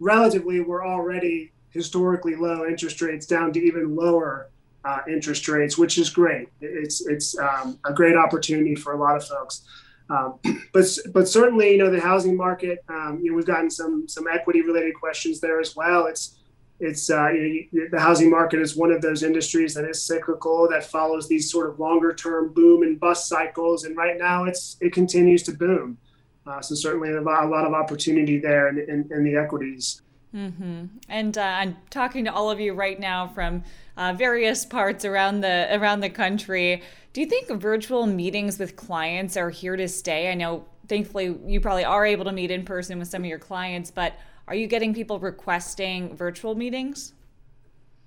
relatively 0.00 0.60
were 0.60 0.84
already 0.84 1.52
historically 1.70 2.36
low 2.36 2.66
interest 2.66 3.00
rates 3.02 3.26
down 3.26 3.52
to 3.52 3.60
even 3.60 3.96
lower 3.96 4.50
uh, 4.84 5.00
interest 5.08 5.48
rates, 5.48 5.78
which 5.78 5.98
is 5.98 6.10
great. 6.10 6.48
It's 6.60 7.06
it's 7.06 7.38
um, 7.38 7.78
a 7.84 7.92
great 7.92 8.16
opportunity 8.16 8.74
for 8.74 8.92
a 8.92 8.98
lot 8.98 9.16
of 9.16 9.24
folks. 9.24 9.62
Um, 10.10 10.38
but 10.72 10.86
but 11.12 11.28
certainly, 11.28 11.72
you 11.72 11.78
know, 11.78 11.90
the 11.90 12.00
housing 12.00 12.36
market. 12.36 12.84
Um, 12.88 13.20
you 13.22 13.30
know, 13.30 13.36
we've 13.36 13.46
gotten 13.46 13.70
some 13.70 14.06
some 14.08 14.26
equity 14.32 14.62
related 14.62 14.94
questions 14.94 15.40
there 15.40 15.60
as 15.60 15.74
well. 15.74 16.06
It's 16.06 16.38
it's 16.80 17.08
uh, 17.08 17.30
you 17.30 17.66
know, 17.72 17.86
the 17.90 18.00
housing 18.00 18.30
market 18.30 18.60
is 18.60 18.76
one 18.76 18.92
of 18.92 19.00
those 19.00 19.22
industries 19.22 19.74
that 19.74 19.84
is 19.84 20.02
cyclical 20.02 20.68
that 20.68 20.84
follows 20.84 21.28
these 21.28 21.50
sort 21.50 21.70
of 21.70 21.80
longer 21.80 22.12
term 22.12 22.52
boom 22.52 22.82
and 22.82 23.00
bust 23.00 23.28
cycles. 23.28 23.84
And 23.84 23.96
right 23.96 24.18
now, 24.18 24.44
it's 24.44 24.76
it 24.80 24.92
continues 24.92 25.42
to 25.44 25.52
boom. 25.52 25.98
Uh, 26.46 26.60
so 26.60 26.74
certainly 26.74 27.10
a 27.12 27.20
lot, 27.20 27.44
a 27.44 27.48
lot, 27.48 27.64
of 27.64 27.72
opportunity 27.72 28.38
there 28.38 28.68
in, 28.68 28.78
in, 28.78 29.08
in 29.10 29.24
the 29.24 29.36
equities. 29.36 30.02
Mm-hmm. 30.34 30.86
And 31.08 31.38
uh, 31.38 31.42
I'm 31.42 31.76
talking 31.90 32.24
to 32.24 32.32
all 32.32 32.50
of 32.50 32.60
you 32.60 32.74
right 32.74 32.98
now 32.98 33.28
from 33.28 33.62
uh, 33.96 34.12
various 34.12 34.66
parts 34.66 35.04
around 35.04 35.40
the 35.40 35.68
around 35.70 36.00
the 36.00 36.10
country. 36.10 36.82
Do 37.12 37.20
you 37.20 37.28
think 37.28 37.48
virtual 37.48 38.06
meetings 38.06 38.58
with 38.58 38.74
clients 38.74 39.36
are 39.36 39.50
here 39.50 39.76
to 39.76 39.86
stay? 39.86 40.30
I 40.30 40.34
know, 40.34 40.64
thankfully, 40.88 41.36
you 41.46 41.60
probably 41.60 41.84
are 41.84 42.04
able 42.04 42.24
to 42.24 42.32
meet 42.32 42.50
in 42.50 42.64
person 42.64 42.98
with 42.98 43.08
some 43.08 43.22
of 43.22 43.28
your 43.28 43.38
clients, 43.38 43.90
but 43.92 44.14
are 44.48 44.54
you 44.54 44.66
getting 44.66 44.92
people 44.92 45.20
requesting 45.20 46.16
virtual 46.16 46.56
meetings? 46.56 47.14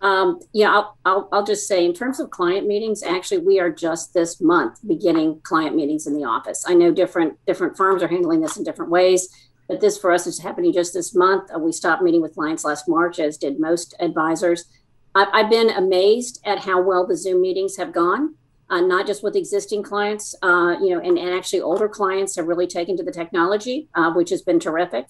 Um, 0.02 0.40
yeah, 0.54 0.72
I'll, 0.72 0.98
I'll, 1.06 1.30
I'll, 1.32 1.46
just 1.46 1.68
say 1.68 1.84
in 1.84 1.94
terms 1.94 2.20
of 2.20 2.30
client 2.30 2.68
meetings, 2.68 3.02
actually, 3.02 3.40
we 3.40 3.60
are 3.60 3.72
just 3.72 4.14
this 4.14 4.40
month 4.40 4.80
beginning 4.88 5.42
client 5.42 5.76
meetings 5.76 6.06
in 6.06 6.14
the 6.14 6.24
office. 6.24 6.66
I 6.68 6.76
know 6.76 6.92
different 6.92 7.44
different 7.48 7.76
firms 7.76 8.04
are 8.04 8.08
handling 8.08 8.42
this 8.42 8.58
in 8.58 8.64
different 8.64 8.92
ways, 8.92 9.28
but 9.68 9.82
this 9.82 9.98
for 9.98 10.12
us 10.12 10.28
is 10.28 10.40
happening 10.40 10.72
just 10.72 10.94
this 10.94 11.16
month. 11.16 11.50
Uh, 11.54 11.58
we 11.58 11.72
stopped 11.72 12.04
meeting 12.04 12.22
with 12.22 12.36
clients 12.36 12.64
last 12.64 12.88
March, 12.88 13.20
as 13.20 13.38
did 13.38 13.60
most 13.60 13.96
advisors. 14.00 14.66
I, 15.16 15.26
I've 15.34 15.50
been 15.50 15.72
amazed 15.72 16.42
at 16.46 16.60
how 16.60 16.80
well 16.82 17.08
the 17.08 17.18
Zoom 17.18 17.42
meetings 17.42 17.78
have 17.78 17.92
gone 17.92 18.36
uh, 18.70 18.82
not 18.82 19.08
just 19.08 19.24
with 19.24 19.36
existing 19.36 19.84
clients, 19.84 20.36
uh, 20.42 20.76
you 20.82 20.90
know, 20.90 21.00
and, 21.00 21.18
and 21.18 21.30
actually 21.30 21.62
older 21.62 21.88
clients 21.88 22.36
have 22.36 22.48
really 22.48 22.68
taken 22.68 22.98
to 22.98 23.04
the 23.04 23.12
technology, 23.12 23.88
uh, 23.96 24.12
which 24.12 24.30
has 24.30 24.42
been 24.42 24.60
terrific. 24.60 25.06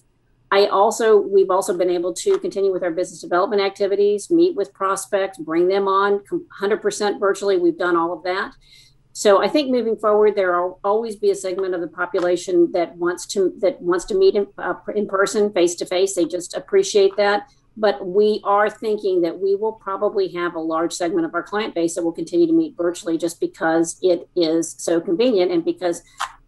I 0.51 0.67
also, 0.67 1.17
we've 1.17 1.49
also 1.49 1.77
been 1.77 1.89
able 1.89 2.13
to 2.13 2.39
continue 2.39 2.71
with 2.71 2.83
our 2.83 2.91
business 2.91 3.21
development 3.21 3.61
activities, 3.61 4.31
meet 4.31 4.55
with 4.55 4.73
prospects, 4.73 5.37
bring 5.37 5.67
them 5.67 5.87
on 5.87 6.21
100% 6.61 7.19
virtually. 7.19 7.57
We've 7.57 7.77
done 7.77 7.97
all 7.97 8.13
of 8.13 8.23
that. 8.23 8.53
So 9.11 9.41
I 9.41 9.47
think 9.47 9.71
moving 9.71 9.97
forward, 9.97 10.35
there 10.35 10.61
will 10.61 10.79
always 10.83 11.15
be 11.15 11.31
a 11.31 11.35
segment 11.35 11.73
of 11.73 11.81
the 11.81 11.87
population 11.87 12.71
that 12.73 12.95
wants 12.95 13.25
to 13.27 13.51
that 13.59 13.81
wants 13.81 14.05
to 14.05 14.15
meet 14.15 14.35
in, 14.35 14.47
uh, 14.59 14.75
in 14.95 15.07
person, 15.07 15.51
face 15.51 15.73
to 15.75 15.85
face. 15.85 16.15
They 16.15 16.25
just 16.25 16.55
appreciate 16.55 17.17
that 17.17 17.47
but 17.77 18.05
we 18.05 18.41
are 18.43 18.69
thinking 18.69 19.21
that 19.21 19.39
we 19.39 19.55
will 19.55 19.73
probably 19.73 20.27
have 20.29 20.55
a 20.55 20.59
large 20.59 20.91
segment 20.91 21.25
of 21.25 21.35
our 21.35 21.43
client 21.43 21.75
base 21.75 21.93
that 21.95 22.03
will 22.03 22.11
continue 22.11 22.47
to 22.47 22.53
meet 22.53 22.75
virtually 22.75 23.17
just 23.17 23.39
because 23.39 23.97
it 24.01 24.27
is 24.35 24.75
so 24.79 24.99
convenient 24.99 25.51
and 25.51 25.63
because 25.63 26.01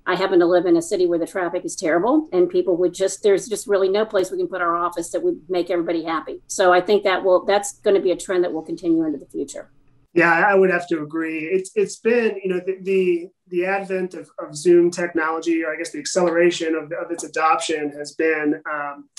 I 0.09 0.15
happen 0.15 0.39
to 0.39 0.47
live 0.47 0.65
in 0.65 0.75
a 0.75 0.81
city 0.81 1.05
where 1.05 1.19
the 1.19 1.27
traffic 1.27 1.63
is 1.63 1.75
terrible 1.75 2.29
and 2.33 2.49
people 2.49 2.75
would 2.77 2.95
just 2.95 3.21
there's 3.21 3.47
just 3.47 3.67
really 3.67 3.89
no 3.89 4.05
place 4.05 4.31
we 4.31 4.39
can 4.39 4.47
put 4.47 4.59
our 4.59 4.75
office 4.75 5.11
that 5.11 5.21
would 5.21 5.39
make 5.49 5.69
everybody 5.69 6.03
happy. 6.03 6.41
So 6.47 6.73
I 6.73 6.81
think 6.81 7.03
that 7.03 7.23
will 7.23 7.45
that's 7.45 7.73
going 7.81 7.95
to 7.95 8.01
be 8.01 8.09
a 8.09 8.17
trend 8.17 8.43
that 8.43 8.51
will 8.51 8.63
continue 8.63 9.05
into 9.05 9.19
the 9.19 9.27
future. 9.27 9.69
Yeah, 10.13 10.33
I 10.33 10.55
would 10.55 10.71
have 10.71 10.87
to 10.87 11.03
agree. 11.03 11.41
It's 11.45 11.69
it's 11.75 11.97
been 11.97 12.39
you 12.43 12.49
know 12.49 12.59
the 12.59 12.77
the, 12.81 13.27
the 13.49 13.65
advent 13.67 14.15
of, 14.15 14.31
of 14.39 14.55
Zoom 14.55 14.89
technology, 14.89 15.63
or 15.63 15.71
I 15.71 15.77
guess 15.77 15.91
the 15.91 15.99
acceleration 15.99 16.73
of, 16.73 16.91
of 16.91 17.11
its 17.11 17.23
adoption 17.23 17.91
has 17.91 18.13
been 18.13 18.63
um, 18.67 19.09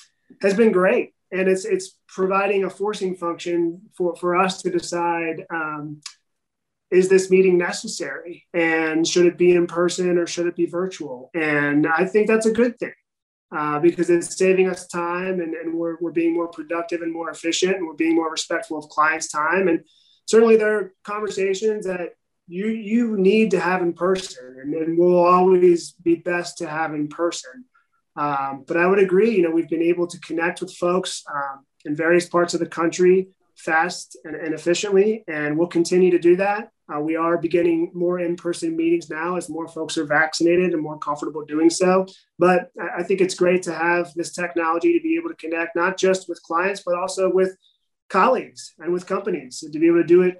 has 0.43 0.55
been 0.55 0.73
great 0.73 1.15
and 1.33 1.49
it's 1.49 1.65
it's 1.65 1.97
providing 2.09 2.65
a 2.65 2.71
forcing 2.71 3.15
function 3.15 3.81
for 3.97 4.17
for 4.17 4.37
us 4.37 4.61
to 4.63 4.71
decide 4.71 5.45
um, 5.51 6.01
is 6.91 7.09
this 7.09 7.31
meeting 7.31 7.57
necessary? 7.57 8.47
And 8.53 9.07
should 9.07 9.27
it 9.27 9.39
be 9.39 9.53
in 9.53 9.67
person 9.67 10.19
or 10.19 10.27
should 10.27 10.47
it 10.47 10.57
be 10.57 10.67
virtual? 10.67 11.31
And 11.35 11.87
i 11.87 12.05
think 12.05 12.27
that's 12.27 12.47
a 12.47 12.53
good 12.53 12.79
thing 12.79 12.93
uh, 13.57 13.79
because 13.79 14.11
it's 14.11 14.37
saving 14.37 14.69
us 14.69 14.87
time 14.87 15.41
and, 15.41 15.55
and 15.55 15.75
we're, 15.75 15.97
we're 16.01 16.13
being 16.13 16.35
more 16.35 16.49
productive 16.49 17.03
and 17.03 17.13
more 17.13 17.31
efficient 17.31 17.77
and 17.77 17.87
we're 17.87 17.95
being 17.95 18.17
more 18.17 18.31
respectful 18.31 18.79
of 18.79 18.89
clients 18.89 19.31
time. 19.31 19.69
And 19.69 19.81
certainly 20.27 20.57
there 20.57 20.77
are 20.77 20.93
conversations 21.05 21.87
that 21.87 22.11
you 22.47 22.67
you 22.67 23.17
need 23.17 23.53
to 23.53 23.61
have 23.61 23.81
in 23.81 23.93
person 23.93 24.57
and, 24.61 24.75
and 24.75 24.99
will 24.99 25.25
always 25.25 25.93
be 25.93 26.17
best 26.17 26.59
to 26.59 26.69
have 26.69 26.95
in 26.95 27.07
person. 27.07 27.65
Um, 28.17 28.65
but 28.67 28.77
I 28.77 28.87
would 28.87 28.99
agree, 28.99 29.37
you 29.37 29.43
know, 29.43 29.51
we've 29.51 29.69
been 29.69 29.83
able 29.83 30.09
to 30.09 30.19
connect 30.19 30.61
with 30.61 30.75
folks 30.75 31.23
um, 31.33 31.65
in 31.85 31.95
various 31.95 32.29
parts 32.29 32.53
of 32.53 32.61
the 32.61 32.67
country 32.67 33.29
fast 33.65 34.17
and, 34.25 34.35
and 34.35 34.55
efficiently, 34.55 35.25
and 35.29 35.57
we'll 35.57 35.69
continue 35.69 36.11
to 36.11 36.19
do 36.19 36.37
that. 36.37 36.71
Uh, 36.93 37.01
we 37.01 37.15
are 37.15 37.39
beginning 37.39 37.91
more 37.95 38.19
in-person 38.19 38.77
meetings 38.77 39.09
now 39.09 39.37
as 39.37 39.49
more 39.49 39.69
folks 39.69 39.97
are 39.97 40.05
vaccinated 40.05 40.73
and 40.73 40.83
more 40.83 40.99
comfortable 40.99 41.45
doing 41.45 41.71
so. 41.71 42.07
But 42.39 42.71
I 42.99 43.03
think 43.05 43.21
it's 43.21 43.35
great 43.35 43.63
to 43.65 43.73
have 43.73 44.13
this 44.15 44.33
technology 44.33 44.93
to 44.93 45.03
be 45.03 45.17
able 45.17 45.29
to 45.29 45.37
connect 45.37 45.77
not 45.77 45.97
just 45.97 46.29
with 46.29 46.43
clients, 46.43 46.83
but 46.85 46.97
also 46.97 47.31
with 47.33 47.57
colleagues 48.09 48.75
and 48.81 48.93
with 48.93 49.07
companies 49.07 49.61
to 49.73 49.79
be 49.79 49.87
able 49.87 50.03
to 50.03 50.07
do 50.07 50.23
it 50.23 50.39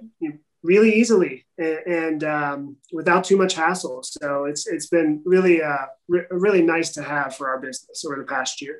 really 0.63 0.93
easily 0.93 1.45
and, 1.57 1.79
and 1.87 2.23
um, 2.23 2.75
without 2.91 3.23
too 3.23 3.37
much 3.37 3.53
hassle. 3.53 4.03
So 4.03 4.45
it's 4.45 4.67
it's 4.67 4.87
been 4.87 5.21
really 5.25 5.61
uh, 5.61 5.85
re- 6.07 6.27
really 6.29 6.61
nice 6.61 6.91
to 6.93 7.03
have 7.03 7.35
for 7.35 7.49
our 7.49 7.59
business 7.59 8.03
over 8.05 8.17
the 8.17 8.31
past 8.35 8.61
year. 8.61 8.79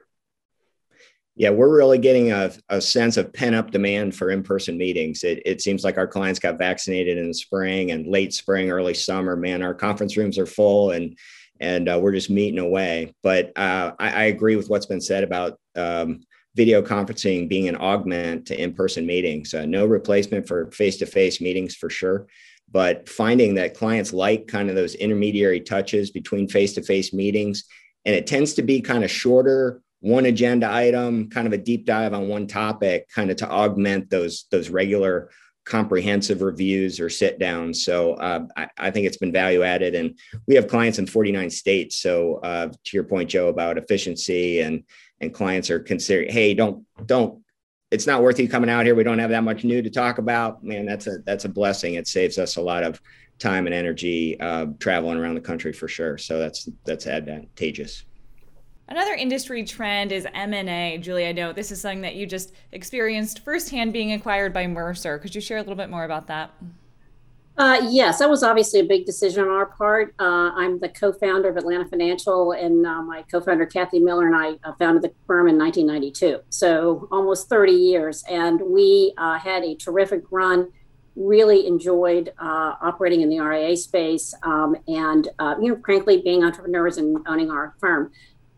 Yeah, 1.36 1.50
we're 1.50 1.76
really 1.76 1.98
getting 1.98 2.32
a, 2.32 2.52
a 2.70 2.82
sense 2.82 3.15
of 3.15 3.32
pent 3.32 3.56
up 3.56 3.72
demand 3.72 4.15
for 4.15 4.32
in 4.32 4.44
person 4.44 4.78
meetings. 4.78 5.24
It, 5.24 5.41
it 5.46 5.62
seems 5.62 5.84
like 5.84 5.98
our 5.98 6.08
clients 6.08 6.39
got 6.39 6.58
vaccinated 6.58 7.17
in 7.17 7.30
the 7.30 7.34
spring 7.34 7.91
and 7.91 8.06
late 8.06 8.34
spring, 8.34 8.70
early 8.70 8.94
summer. 8.94 9.36
Man, 9.36 9.63
our 9.63 9.74
conference 9.74 10.17
rooms 10.17 10.38
are 10.38 10.46
full 10.46 10.91
and 10.91 11.17
and 11.62 11.88
uh, 11.88 12.00
we're 12.02 12.12
just 12.12 12.30
meeting 12.30 12.60
away. 12.60 13.13
But 13.22 13.58
uh, 13.58 13.94
I, 14.00 14.10
I, 14.10 14.24
agree 14.24 14.56
with 14.56 14.67
what's 14.67 14.88
been 14.88 15.00
said 15.00 15.24
about 15.24 15.60
um, 15.76 16.22
video 16.56 16.82
conferencing 16.82 17.48
being 17.48 17.67
an 17.67 17.76
augment 17.76 18.48
to 18.48 18.60
in 18.60 18.74
person 18.74 19.06
meetings. 19.06 19.54
Uh, 19.54 19.65
no 19.65 19.86
replacement 19.86 20.48
for 20.48 20.72
face 20.72 20.98
to 20.98 21.06
face 21.06 21.39
meetings 21.39 21.76
for 21.76 21.89
sure. 21.89 22.28
But 22.72 23.08
finding 23.08 23.56
that 23.56 23.76
clients 23.76 24.12
like 24.12 24.48
kind 24.48 24.70
of 24.70 24.76
those 24.76 24.96
intermediary 24.96 25.62
touches 25.62 26.10
between 26.10 26.48
face 26.48 26.74
to 26.74 26.82
face 26.82 27.13
meetings, 27.13 27.65
and 28.06 28.15
it 28.15 28.28
tends 28.28 28.54
to 28.56 28.63
be 28.63 28.82
kind 28.82 29.04
of 29.04 29.12
shorter 29.12 29.82
one 30.02 30.26
agenda 30.26 30.72
item, 30.72 31.30
kind 31.30 31.48
of 31.48 31.54
a 31.54 31.58
deep 31.58 31.86
dive 31.86 32.14
on 32.14 32.28
one 32.28 32.48
topic, 32.48 33.08
kind 33.10 33.32
of 33.32 33.38
to 33.38 33.50
augment 33.50 34.10
those 34.10 34.46
those 34.52 34.70
regular 34.70 35.30
comprehensive 35.64 36.42
reviews 36.42 37.00
or 37.00 37.08
sit 37.08 37.38
downs. 37.38 37.86
So 37.86 38.16
uh, 38.16 38.46
I, 38.58 38.68
I, 38.78 38.92
think 38.92 39.06
it's 39.06 39.18
been 39.18 39.32
value 39.32 39.62
added, 39.62 39.94
and 39.94 40.18
we 40.48 40.56
have 40.56 40.68
clients 40.68 40.98
in 40.98 41.06
49 41.06 41.52
states. 41.52 41.98
So 41.98 42.38
uh, 42.38 42.70
to 42.70 42.98
your 42.98 43.04
point, 43.04 43.30
Joe, 43.30 43.48
about 43.48 43.78
efficiency 43.78 44.62
and 44.62 44.84
and 45.22 45.32
clients 45.32 45.70
are 45.70 45.80
considering, 45.80 46.32
hey, 46.32 46.54
don't 46.54 46.86
don't. 47.06 47.44
It's 47.92 48.08
not 48.08 48.24
worth 48.24 48.40
you 48.40 48.50
coming 48.50 48.70
out 48.70 48.86
here. 48.86 48.96
We 48.96 49.04
don't 49.04 49.20
have 49.20 49.32
that 49.32 49.44
much 49.44 49.64
new 49.64 49.82
to 49.82 49.90
talk 49.90 50.18
about. 50.18 50.64
Man, 50.64 50.86
that's 50.86 51.06
a 51.06 51.20
that's 51.26 51.46
a 51.46 51.50
blessing. 51.50 51.94
It 51.94 52.08
saves 52.08 52.40
us 52.40 52.56
a 52.56 52.62
lot 52.62 52.84
of 52.84 53.00
time 53.38 53.68
and 53.68 53.76
energy 53.76 54.40
uh, 54.40 54.68
traveling 54.80 55.18
around 55.18 55.36
the 55.36 55.42
country 55.42 55.74
for 55.74 55.88
sure. 55.88 56.18
So 56.18 56.40
that's 56.40 56.68
that's 56.86 57.06
advantageous. 57.06 58.06
Another 58.91 59.13
industry 59.13 59.63
trend 59.63 60.12
is 60.12 60.27
M&A. 60.34 60.97
Julie, 60.97 61.25
I 61.25 61.32
know 61.32 61.54
this 61.54 61.71
is 61.71 61.80
something 61.80 62.01
that 62.01 62.15
you 62.15 62.25
just 62.25 62.51
experienced 62.73 63.39
firsthand 63.39 63.93
being 63.93 64.12
acquired 64.12 64.51
by 64.51 64.67
Mercer. 64.67 65.17
Could 65.17 65.34
you 65.34 65.39
share 65.39 65.60
a 65.60 65.62
little 65.62 65.77
bit 65.77 65.89
more 65.89 66.04
about 66.04 66.27
that? 66.27 66.51
Uh, 67.58 67.88
yes, 67.89 68.19
that 68.19 68.30
was 68.30 68.43
obviously 68.43 68.82
a 68.82 68.84
big 68.84 69.06
decision 69.06 69.43
on 69.43 69.49
our 69.49 69.67
part. 69.67 70.13
Uh, 70.19 70.51
I'm 70.56 70.77
the 70.77 70.89
co-founder 70.89 71.47
of 71.47 71.56
Atlanta 71.56 71.86
Financial, 71.86 72.51
and 72.51 72.86
uh, 72.86 73.01
my 73.01 73.23
co-founder 73.32 73.65
Kathy 73.65 73.99
Miller 73.99 74.27
and 74.27 74.36
I 74.36 74.56
uh, 74.67 74.73
founded 74.77 75.04
the 75.04 75.13
firm 75.25 75.47
in 75.47 75.58
1992. 75.58 76.41
So 76.49 77.08
almost 77.13 77.47
30 77.47 77.71
years, 77.71 78.25
and 78.30 78.60
we 78.60 79.13
uh, 79.17 79.39
had 79.39 79.63
a 79.63 79.73
terrific 79.73 80.23
run. 80.32 80.67
Really 81.15 81.65
enjoyed 81.65 82.34
uh, 82.39 82.75
operating 82.82 83.21
in 83.21 83.30
the 83.30 83.39
RIA 83.39 83.77
space, 83.77 84.34
um, 84.43 84.75
and 84.88 85.30
you 85.62 85.69
know, 85.69 85.80
frankly, 85.86 86.21
being 86.21 86.43
entrepreneurs 86.43 86.97
and 86.97 87.17
owning 87.25 87.51
our 87.51 87.75
firm 87.80 88.12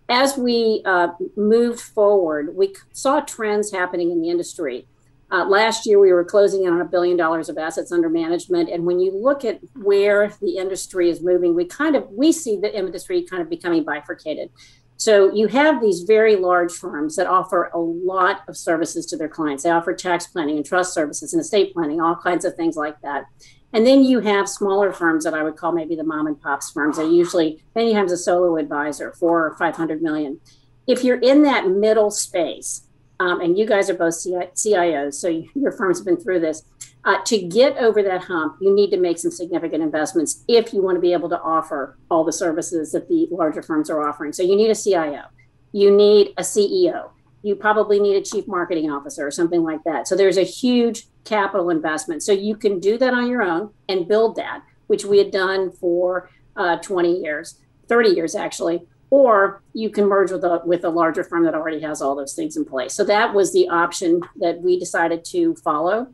as 0.10 0.38
we 0.38 0.82
uh, 0.86 1.10
moved 1.36 1.80
forward, 1.80 2.56
we 2.56 2.76
saw 2.92 3.22
trends 3.22 3.72
happening 3.72 4.12
in 4.12 4.22
the 4.22 4.30
industry. 4.30 4.88
Uh, 5.32 5.46
last 5.46 5.86
year, 5.88 6.00
we 6.00 6.12
were 6.14 6.24
closing 6.24 6.66
in 6.66 6.74
on 6.74 6.82
a 6.82 6.86
billion 6.86 7.18
dollars 7.18 7.50
of 7.50 7.58
assets 7.58 7.92
under 7.92 8.10
management, 8.10 8.70
and 8.70 8.86
when 8.86 9.00
you 9.00 9.12
look 9.16 9.44
at 9.44 9.60
where 9.76 10.32
the 10.42 10.58
industry 10.58 11.10
is 11.10 11.22
moving, 11.22 11.56
we 11.56 11.66
kind 11.66 11.96
of 11.96 12.08
we 12.12 12.32
see 12.32 12.58
the 12.58 12.76
industry 12.78 13.24
kind 13.24 13.42
of 13.42 13.50
becoming 13.50 13.84
bifurcated. 13.84 14.50
So 14.98 15.34
you 15.34 15.48
have 15.48 15.82
these 15.82 16.04
very 16.04 16.36
large 16.36 16.72
firms 16.72 17.16
that 17.16 17.28
offer 17.28 17.72
a 17.74 17.80
lot 17.80 18.42
of 18.48 18.56
services 18.56 19.06
to 19.08 19.18
their 19.18 19.28
clients. 19.28 19.64
They 19.64 19.72
offer 19.72 19.94
tax 19.94 20.28
planning 20.28 20.58
and 20.58 20.66
trust 20.66 20.94
services 20.94 21.34
and 21.34 21.42
estate 21.42 21.74
planning, 21.74 22.00
all 22.00 22.16
kinds 22.16 22.46
of 22.46 22.56
things 22.56 22.78
like 22.78 23.02
that. 23.02 23.26
And 23.74 23.88
then 23.88 24.04
you 24.04 24.20
have 24.20 24.48
smaller 24.48 24.94
firms 24.94 25.24
that 25.24 25.34
I 25.34 25.42
would 25.42 25.58
call 25.58 25.72
maybe 25.72 25.96
the 25.96 26.04
mom 26.04 26.28
and 26.28 26.40
pops 26.40 26.72
firms. 26.72 26.98
They're 26.98 27.08
usually 27.08 27.64
many 27.76 27.94
times 27.94 28.12
a 28.12 28.18
solo 28.18 28.58
advisor, 28.58 29.14
four 29.14 29.48
or 29.48 29.58
500 29.58 30.02
million. 30.02 30.40
If 30.86 31.04
you're 31.04 31.20
in 31.20 31.42
that 31.44 31.68
middle 31.68 32.12
space, 32.12 32.84
um, 33.20 33.42
and 33.42 33.58
you 33.58 33.66
guys 33.66 33.90
are 33.90 33.96
both 33.96 34.14
CIOs, 34.14 35.16
so 35.16 35.28
your 35.56 35.72
firms 35.72 36.00
have 36.00 36.06
been 36.06 36.18
through 36.18 36.42
this, 36.42 36.64
uh, 37.06 37.18
to 37.26 37.42
get 37.42 37.76
over 37.78 38.02
that 38.04 38.24
hump, 38.24 38.58
you 38.62 38.74
need 38.74 38.90
to 38.92 38.98
make 38.98 39.18
some 39.18 39.32
significant 39.32 39.84
investments 39.84 40.44
if 40.48 40.74
you 40.74 40.82
want 40.82 40.96
to 40.96 41.02
be 41.02 41.12
able 41.12 41.30
to 41.30 41.40
offer 41.42 41.98
all 42.10 42.24
the 42.24 42.32
services 42.32 42.92
that 42.92 43.10
the 43.10 43.28
larger 43.32 43.62
firms 43.62 43.90
are 43.90 44.08
offering. 44.08 44.32
So 44.32 44.44
you 44.44 44.56
need 44.56 44.70
a 44.70 44.76
CIO, 44.76 45.24
you 45.72 45.92
need 45.92 46.30
a 46.38 46.44
CEO, 46.44 47.10
you 47.42 47.56
probably 47.56 48.00
need 48.00 48.16
a 48.16 48.22
chief 48.22 48.48
marketing 48.48 48.90
officer 48.90 49.28
or 49.28 49.32
something 49.32 49.64
like 49.64 49.84
that. 49.84 50.08
So 50.08 50.16
there's 50.16 50.38
a 50.38 50.44
huge 50.44 51.08
capital 51.24 51.70
investment. 51.70 52.24
So 52.24 52.32
you 52.32 52.56
can 52.56 52.80
do 52.80 52.98
that 52.98 53.14
on 53.14 53.30
your 53.30 53.42
own 53.42 53.72
and 53.90 54.08
build 54.08 54.36
that, 54.36 54.64
which 54.88 55.06
we 55.06 55.18
had 55.18 55.32
done 55.32 55.72
for 55.72 56.30
uh, 56.56 56.78
20 56.78 57.22
years, 57.22 57.60
30 57.88 58.10
years 58.10 58.36
actually. 58.36 58.82
Or 59.10 59.62
you 59.74 59.92
can 59.92 60.06
merge 60.06 60.32
with 60.32 60.44
a 60.44 60.62
with 60.66 60.84
a 60.84 60.90
larger 60.90 61.24
firm 61.24 61.44
that 61.44 61.54
already 61.54 61.80
has 61.82 62.02
all 62.02 62.16
those 62.16 62.34
things 62.34 62.58
in 62.58 62.66
place. 62.66 62.96
So 62.96 63.04
that 63.04 63.32
was 63.32 63.54
the 63.54 63.70
option 63.70 64.22
that 64.38 64.60
we 64.62 64.80
decided 64.80 65.24
to 65.26 65.54
follow, 65.58 66.08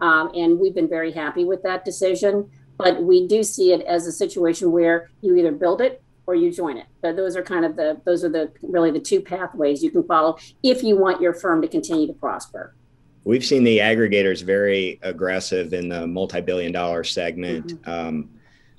um, 0.00 0.30
and 0.34 0.60
we've 0.60 0.74
been 0.74 0.88
very 0.88 1.10
happy 1.10 1.44
with 1.44 1.64
that 1.64 1.84
decision. 1.84 2.48
But 2.78 3.02
we 3.02 3.26
do 3.26 3.42
see 3.42 3.72
it 3.72 3.80
as 3.82 4.06
a 4.06 4.12
situation 4.12 4.70
where 4.70 5.10
you 5.20 5.34
either 5.34 5.50
build 5.50 5.80
it 5.80 6.00
or 6.26 6.34
you 6.34 6.52
join 6.52 6.76
it. 6.78 6.86
But 7.02 7.16
those 7.16 7.36
are 7.36 7.42
kind 7.42 7.64
of 7.64 7.74
the 7.74 8.00
those 8.04 8.24
are 8.24 8.28
the 8.28 8.52
really 8.62 8.90
the 8.90 9.00
two 9.00 9.20
pathways 9.20 9.82
you 9.82 9.90
can 9.90 10.04
follow 10.04 10.38
if 10.62 10.82
you 10.82 10.96
want 10.96 11.20
your 11.20 11.34
firm 11.34 11.60
to 11.62 11.68
continue 11.68 12.06
to 12.06 12.12
prosper. 12.12 12.74
We've 13.24 13.44
seen 13.44 13.64
the 13.64 13.78
aggregators 13.78 14.42
very 14.42 14.98
aggressive 15.02 15.72
in 15.72 15.88
the 15.88 16.06
multi-billion 16.06 16.72
dollar 16.72 17.04
segment. 17.04 17.68
Mm-hmm. 17.68 17.90
Um, 17.90 18.30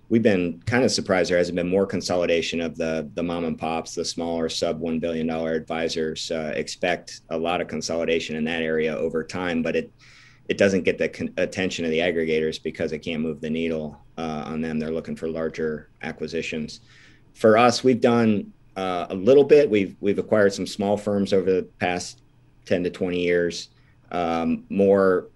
we've 0.09 0.21
been 0.21 0.61
kind 0.67 0.83
of 0.83 0.91
surprised 0.91 1.31
there 1.31 1.37
hasn't 1.37 1.55
been 1.55 1.67
more 1.67 1.87
consolidation 1.87 2.61
of 2.61 2.77
the 2.77 3.09
the 3.15 3.23
mom 3.23 3.45
and 3.45 3.57
pops, 3.57 3.95
the 3.95 4.05
smaller 4.05 4.49
sub 4.49 4.79
one 4.79 4.99
billion 4.99 5.27
dollar 5.27 5.53
advisors. 5.53 6.29
Uh, 6.29 6.53
expect 6.55 7.21
a 7.29 7.37
lot 7.37 7.59
of 7.59 7.67
consolidation 7.67 8.35
in 8.35 8.43
that 8.43 8.61
area 8.61 8.95
over 8.95 9.23
time, 9.23 9.63
but 9.63 9.75
it 9.75 9.91
it 10.47 10.59
doesn't 10.59 10.83
get 10.83 10.99
the 10.99 11.09
con- 11.09 11.33
attention 11.37 11.85
of 11.85 11.91
the 11.91 11.99
aggregators 11.99 12.61
because 12.61 12.91
it 12.91 12.99
can't 12.99 13.23
move 13.23 13.41
the 13.41 13.49
needle 13.49 13.99
uh, 14.19 14.43
on 14.45 14.61
them. 14.61 14.77
They're 14.77 14.91
looking 14.91 15.15
for 15.15 15.27
larger 15.27 15.89
acquisitions. 16.03 16.81
For 17.33 17.57
us, 17.57 17.83
we've 17.83 17.99
done 17.99 18.53
uh, 18.75 19.07
a 19.09 19.15
little 19.15 19.43
bit. 19.43 19.67
We've 19.67 19.95
we've 20.01 20.19
acquired 20.19 20.53
some 20.53 20.67
small 20.67 20.97
firms 20.97 21.33
over 21.33 21.51
the 21.51 21.63
past 21.79 22.21
ten 22.65 22.83
to 22.83 22.91
twenty 22.91 23.21
years 23.21 23.69
um, 24.11 24.65
more 24.69 25.27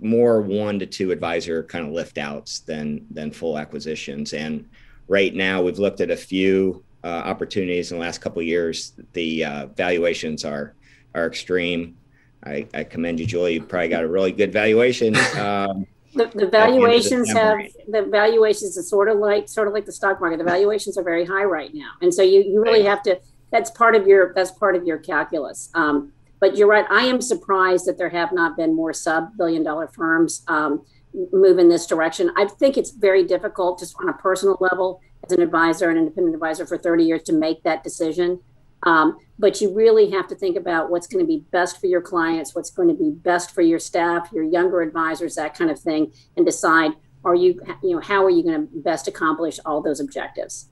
more 0.00 0.40
one 0.40 0.78
to 0.78 0.86
two 0.86 1.10
advisor 1.10 1.64
kind 1.64 1.84
of 1.84 1.92
lift 1.92 2.18
outs 2.18 2.60
than 2.60 3.06
than 3.10 3.30
full 3.30 3.58
acquisitions. 3.58 4.32
And 4.32 4.68
right 5.08 5.34
now, 5.34 5.62
we've 5.62 5.78
looked 5.78 6.00
at 6.00 6.10
a 6.10 6.16
few 6.16 6.84
uh, 7.04 7.08
opportunities 7.08 7.90
in 7.90 7.98
the 7.98 8.04
last 8.04 8.18
couple 8.18 8.40
of 8.40 8.46
years. 8.46 8.92
The 9.12 9.44
uh, 9.44 9.66
valuations 9.68 10.44
are 10.44 10.74
are 11.14 11.26
extreme. 11.26 11.96
I, 12.44 12.68
I, 12.72 12.84
commend 12.84 13.18
you, 13.18 13.26
Julie. 13.26 13.54
You 13.54 13.62
probably 13.62 13.88
got 13.88 14.04
a 14.04 14.08
really 14.08 14.32
good 14.32 14.52
valuation. 14.52 15.16
Um, 15.36 15.86
the, 16.14 16.26
the 16.34 16.46
valuations 16.46 17.28
the 17.28 17.38
have 17.38 17.58
the 17.86 18.02
valuations 18.02 18.78
are 18.78 18.82
sort 18.82 19.08
of 19.08 19.18
like 19.18 19.48
sort 19.48 19.68
of 19.68 19.74
like 19.74 19.84
the 19.84 19.92
stock 19.92 20.20
market. 20.20 20.38
The 20.38 20.44
valuations 20.44 20.96
are 20.96 21.02
very 21.02 21.24
high 21.24 21.44
right 21.44 21.72
now, 21.72 21.90
and 22.00 22.12
so 22.12 22.22
you 22.22 22.42
you 22.42 22.62
really 22.62 22.82
have 22.84 23.02
to. 23.02 23.20
That's 23.50 23.70
part 23.70 23.94
of 23.94 24.06
your 24.06 24.32
that's 24.34 24.50
part 24.50 24.74
of 24.74 24.86
your 24.86 24.98
calculus. 24.98 25.70
Um, 25.74 26.12
but 26.40 26.56
you're 26.56 26.68
right. 26.68 26.86
I 26.90 27.04
am 27.04 27.20
surprised 27.20 27.86
that 27.86 27.98
there 27.98 28.10
have 28.10 28.32
not 28.32 28.56
been 28.56 28.74
more 28.74 28.92
sub 28.92 29.36
billion 29.36 29.62
dollar 29.62 29.88
firms 29.88 30.42
um, 30.48 30.84
move 31.32 31.58
in 31.58 31.68
this 31.68 31.86
direction. 31.86 32.30
I 32.36 32.46
think 32.46 32.76
it's 32.76 32.90
very 32.90 33.24
difficult, 33.24 33.78
just 33.78 33.96
on 34.00 34.08
a 34.08 34.12
personal 34.14 34.56
level, 34.60 35.00
as 35.24 35.32
an 35.32 35.42
advisor, 35.42 35.90
an 35.90 35.96
independent 35.96 36.34
advisor 36.34 36.66
for 36.66 36.78
30 36.78 37.04
years, 37.04 37.22
to 37.24 37.32
make 37.32 37.62
that 37.64 37.82
decision. 37.82 38.40
Um, 38.84 39.16
but 39.38 39.60
you 39.60 39.74
really 39.74 40.10
have 40.10 40.28
to 40.28 40.36
think 40.36 40.56
about 40.56 40.90
what's 40.90 41.06
going 41.06 41.24
to 41.24 41.26
be 41.26 41.44
best 41.50 41.80
for 41.80 41.86
your 41.86 42.00
clients, 42.00 42.54
what's 42.54 42.70
going 42.70 42.88
to 42.88 42.94
be 42.94 43.10
best 43.10 43.52
for 43.52 43.62
your 43.62 43.78
staff, 43.78 44.30
your 44.32 44.44
younger 44.44 44.80
advisors, 44.82 45.34
that 45.34 45.54
kind 45.54 45.70
of 45.70 45.78
thing, 45.78 46.12
and 46.36 46.46
decide 46.46 46.92
are 47.24 47.34
you, 47.34 47.60
you 47.82 47.90
know, 47.90 48.00
how 48.00 48.24
are 48.24 48.30
you 48.30 48.44
going 48.44 48.68
to 48.68 48.80
best 48.80 49.08
accomplish 49.08 49.58
all 49.66 49.82
those 49.82 49.98
objectives. 50.00 50.68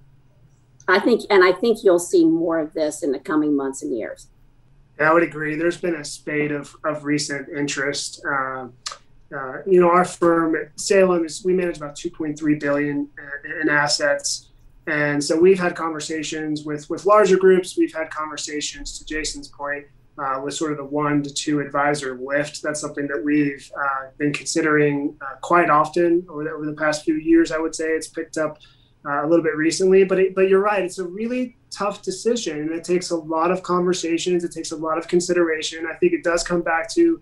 I 0.89 1.01
think, 1.01 1.23
and 1.31 1.43
I 1.43 1.51
think 1.53 1.83
you'll 1.83 1.99
see 1.99 2.25
more 2.25 2.61
of 2.61 2.73
this 2.73 3.03
in 3.03 3.11
the 3.11 3.19
coming 3.19 3.57
months 3.57 3.83
and 3.83 3.97
years. 3.97 4.29
I 4.99 5.13
would 5.13 5.23
agree. 5.23 5.57
There's 5.57 5.77
been 5.77 5.97
a 5.97 6.05
spate 6.05 6.53
of, 6.53 6.75
of 6.85 7.05
recent 7.05 7.49
interest. 7.49 8.25
Uh, 8.25 8.69
uh, 9.35 9.59
you 9.67 9.81
know, 9.81 9.91
our 9.91 10.05
firm 10.05 10.57
at 10.57 10.79
Salem 10.79 11.25
is 11.25 11.45
we 11.45 11.53
manage 11.53 11.77
about 11.77 11.97
2.3 11.97 12.61
billion 12.61 13.09
in 13.63 13.69
assets. 13.69 14.49
And 14.87 15.23
so 15.23 15.39
we've 15.39 15.59
had 15.59 15.75
conversations 15.75 16.65
with 16.65 16.89
with 16.89 17.07
larger 17.07 17.37
groups. 17.37 17.77
We've 17.77 17.93
had 17.93 18.09
conversations 18.11 18.99
to 18.99 19.05
Jason's 19.05 19.49
point 19.49 19.87
uh, 20.17 20.41
with 20.45 20.55
sort 20.55 20.71
of 20.71 20.79
the 20.79 20.85
one 20.85 21.23
to 21.25 21.33
two 21.33 21.61
advisor 21.61 22.17
lift. 22.17 22.63
That's 22.63 22.81
something 22.81 23.09
that 23.09 23.23
we've 23.23 23.71
uh, 23.77 24.11
been 24.17 24.33
considering 24.33 25.17
uh, 25.21 25.37
quite 25.41 25.71
often 25.71 26.25
over 26.29 26.45
the, 26.45 26.51
over 26.51 26.67
the 26.67 26.75
past 26.75 27.05
few 27.05 27.17
years. 27.17 27.51
I 27.51 27.59
would 27.59 27.75
say 27.75 27.89
it's 27.89 28.09
picked 28.09 28.39
up 28.39 28.59
uh, 29.07 29.25
a 29.25 29.27
little 29.27 29.43
bit 29.43 29.57
recently, 29.57 30.05
but 30.05 30.19
it, 30.19 30.35
but 30.35 30.49
you're 30.49 30.61
right. 30.61 30.83
It's 30.83 30.99
a 30.99 31.07
really 31.07 31.57
tough 31.71 32.03
decision, 32.03 32.59
and 32.61 32.73
it 32.73 32.85
takes 32.85 33.11
a 33.11 33.17
lot 33.17 33.51
of 33.51 33.63
conversations. 33.63 34.45
It 34.45 34.53
takes 34.53 34.73
a 34.73 34.77
lot 34.77 34.99
of 34.99 35.09
consideration. 35.09 35.87
I 35.87 35.95
think 35.95 36.13
it 36.13 36.25
does 36.25 36.43
come 36.43 36.63
back 36.63 36.91
to 36.95 37.21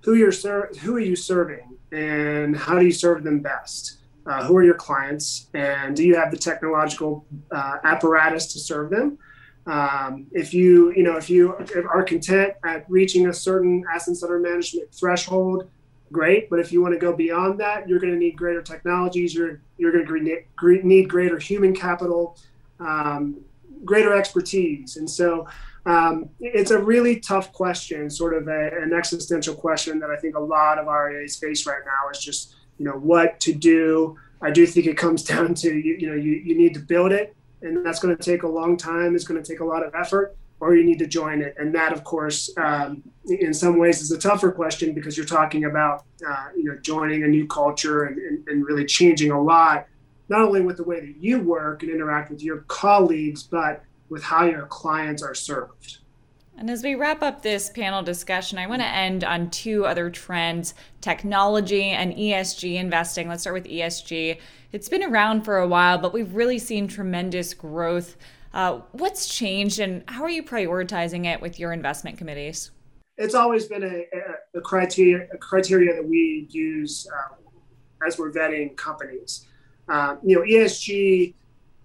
who 0.00 0.14
you're 0.14 0.32
ser- 0.32 0.70
who 0.80 0.96
are 0.96 1.00
you 1.00 1.16
serving, 1.16 1.76
and 1.92 2.56
how 2.56 2.78
do 2.78 2.84
you 2.84 2.92
serve 2.92 3.22
them 3.22 3.40
best 3.40 3.98
uh, 4.26 4.44
who 4.44 4.56
are 4.56 4.62
your 4.62 4.74
clients 4.74 5.48
and 5.54 5.96
do 5.96 6.04
you 6.04 6.16
have 6.16 6.30
the 6.30 6.36
technological 6.36 7.26
uh, 7.50 7.78
apparatus 7.84 8.52
to 8.52 8.58
serve 8.58 8.90
them 8.90 9.18
um, 9.66 10.26
if 10.32 10.52
you 10.54 10.92
you 10.92 11.02
know 11.02 11.16
if 11.16 11.28
you 11.28 11.54
are 11.90 12.02
content 12.02 12.52
at 12.64 12.84
reaching 12.88 13.28
a 13.28 13.32
certain 13.32 13.84
assets 13.92 14.22
under 14.22 14.38
management 14.38 14.92
threshold 14.94 15.68
great 16.12 16.48
but 16.50 16.58
if 16.58 16.72
you 16.72 16.82
want 16.82 16.94
to 16.94 16.98
go 16.98 17.12
beyond 17.12 17.58
that 17.58 17.88
you're 17.88 17.98
going 17.98 18.12
to 18.12 18.18
need 18.18 18.36
greater 18.36 18.62
technologies 18.62 19.34
you're 19.34 19.60
you're 19.78 19.92
going 19.92 20.06
to 20.06 20.86
need 20.86 21.08
greater 21.08 21.38
human 21.38 21.74
capital 21.74 22.36
um, 22.80 23.40
greater 23.84 24.14
expertise 24.14 24.96
and 24.96 25.08
so 25.08 25.46
um, 25.84 26.28
it's 26.38 26.70
a 26.70 26.78
really 26.78 27.18
tough 27.18 27.52
question 27.52 28.08
sort 28.08 28.34
of 28.34 28.46
a, 28.46 28.70
an 28.80 28.92
existential 28.92 29.54
question 29.54 29.98
that 29.98 30.10
i 30.10 30.16
think 30.16 30.36
a 30.36 30.40
lot 30.40 30.78
of 30.78 30.86
rias 30.86 31.36
face 31.36 31.66
right 31.66 31.82
now 31.84 32.10
is 32.10 32.18
just 32.18 32.54
you 32.82 32.84
know 32.88 32.98
what 32.98 33.38
to 33.40 33.52
do. 33.54 34.18
I 34.40 34.50
do 34.50 34.66
think 34.66 34.86
it 34.86 34.96
comes 34.96 35.22
down 35.32 35.54
to 35.54 35.72
you, 35.72 35.96
you 35.98 36.08
know 36.08 36.16
you, 36.16 36.32
you 36.32 36.56
need 36.56 36.74
to 36.74 36.80
build 36.80 37.12
it, 37.12 37.36
and 37.62 37.84
that's 37.84 38.00
going 38.00 38.16
to 38.16 38.22
take 38.22 38.42
a 38.42 38.48
long 38.48 38.76
time. 38.76 39.14
It's 39.14 39.24
going 39.24 39.40
to 39.40 39.48
take 39.48 39.60
a 39.60 39.64
lot 39.64 39.84
of 39.86 39.94
effort, 39.94 40.36
or 40.62 40.76
you 40.76 40.84
need 40.84 41.00
to 41.00 41.08
join 41.08 41.42
it, 41.42 41.56
and 41.58 41.74
that 41.74 41.92
of 41.92 42.04
course 42.04 42.48
um, 42.56 43.02
in 43.26 43.52
some 43.52 43.78
ways 43.78 44.00
is 44.00 44.12
a 44.12 44.18
tougher 44.18 44.52
question 44.52 44.94
because 44.94 45.16
you're 45.16 45.26
talking 45.26 45.64
about 45.64 46.04
uh, 46.26 46.46
you 46.56 46.62
know 46.62 46.78
joining 46.82 47.24
a 47.24 47.26
new 47.26 47.48
culture 47.48 48.04
and, 48.04 48.16
and, 48.16 48.46
and 48.46 48.64
really 48.64 48.84
changing 48.84 49.32
a 49.32 49.42
lot, 49.42 49.88
not 50.28 50.40
only 50.40 50.60
with 50.60 50.76
the 50.76 50.84
way 50.84 51.00
that 51.00 51.16
you 51.18 51.40
work 51.40 51.82
and 51.82 51.90
interact 51.90 52.30
with 52.30 52.44
your 52.44 52.58
colleagues, 52.68 53.42
but 53.42 53.82
with 54.08 54.22
how 54.22 54.44
your 54.44 54.66
clients 54.66 55.20
are 55.20 55.34
served. 55.34 55.98
And 56.56 56.70
as 56.70 56.84
we 56.84 56.94
wrap 56.94 57.24
up 57.24 57.42
this 57.42 57.68
panel 57.68 58.04
discussion, 58.04 58.56
I 58.56 58.68
want 58.68 58.82
to 58.82 58.86
end 58.86 59.24
on 59.24 59.50
two 59.50 59.84
other 59.84 60.10
trends 60.10 60.74
technology 61.00 61.86
and 61.86 62.14
ESG 62.14 62.76
investing. 62.76 63.28
Let's 63.28 63.42
start 63.42 63.54
with 63.54 63.64
ESG. 63.64 64.38
It's 64.70 64.88
been 64.88 65.02
around 65.02 65.42
for 65.42 65.58
a 65.58 65.66
while, 65.66 65.98
but 65.98 66.12
we've 66.12 66.32
really 66.32 66.60
seen 66.60 66.86
tremendous 66.86 67.52
growth. 67.52 68.16
Uh, 68.54 68.80
what's 68.92 69.26
changed, 69.26 69.80
and 69.80 70.02
how 70.08 70.22
are 70.22 70.30
you 70.30 70.42
prioritizing 70.42 71.26
it 71.26 71.40
with 71.40 71.58
your 71.58 71.72
investment 71.72 72.18
committees? 72.18 72.70
It's 73.16 73.34
always 73.34 73.66
been 73.66 73.82
a, 73.82 73.86
a, 73.86 74.58
a 74.58 74.60
criteria, 74.60 75.26
a 75.32 75.38
criteria 75.38 75.94
that 75.94 76.04
we 76.04 76.46
use 76.50 77.06
um, 77.12 77.38
as 78.06 78.18
we're 78.18 78.32
vetting 78.32 78.76
companies. 78.76 79.46
Uh, 79.88 80.16
you 80.22 80.36
know, 80.36 80.42
ESG. 80.42 81.34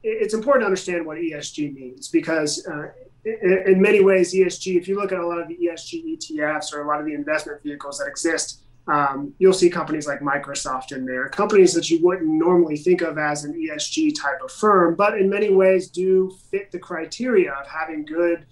It's 0.03 0.33
important 0.33 0.61
to 0.61 0.65
understand 0.67 1.05
what 1.05 1.17
ESG 1.17 1.73
means 1.73 2.07
because 2.07 2.65
uh, 2.67 2.91
in 3.25 3.81
many 3.81 4.01
ways, 4.01 4.33
ESG, 4.33 4.77
if 4.77 4.87
you 4.87 4.95
look 4.95 5.11
at 5.11 5.19
a 5.19 5.25
lot 5.25 5.39
of 5.39 5.47
the 5.47 5.57
ESG 5.57 6.17
ETFs 6.17 6.71
or 6.73 6.83
a 6.83 6.87
lot 6.87 6.99
of 6.99 7.05
the 7.05 7.13
investment 7.13 7.61
vehicles 7.63 7.97
that 7.97 8.07
exist, 8.07 8.61
um, 8.87 9.33
you'll 9.37 9.53
see 9.53 9.69
companies 9.69 10.07
like 10.07 10.21
Microsoft 10.21 10.93
in 10.93 11.05
there, 11.05 11.27
companies 11.27 11.73
that 11.73 11.89
you 11.89 11.99
wouldn't 12.01 12.29
normally 12.29 12.77
think 12.77 13.01
of 13.01 13.17
as 13.17 13.43
an 13.43 13.53
ESG 13.53 14.13
type 14.19 14.41
of 14.43 14.51
firm, 14.51 14.95
but 14.95 15.17
in 15.17 15.29
many 15.29 15.49
ways 15.49 15.89
do 15.89 16.31
fit 16.49 16.71
the 16.71 16.79
criteria 16.79 17.51
of 17.51 17.67
having 17.67 18.05
good, 18.05 18.45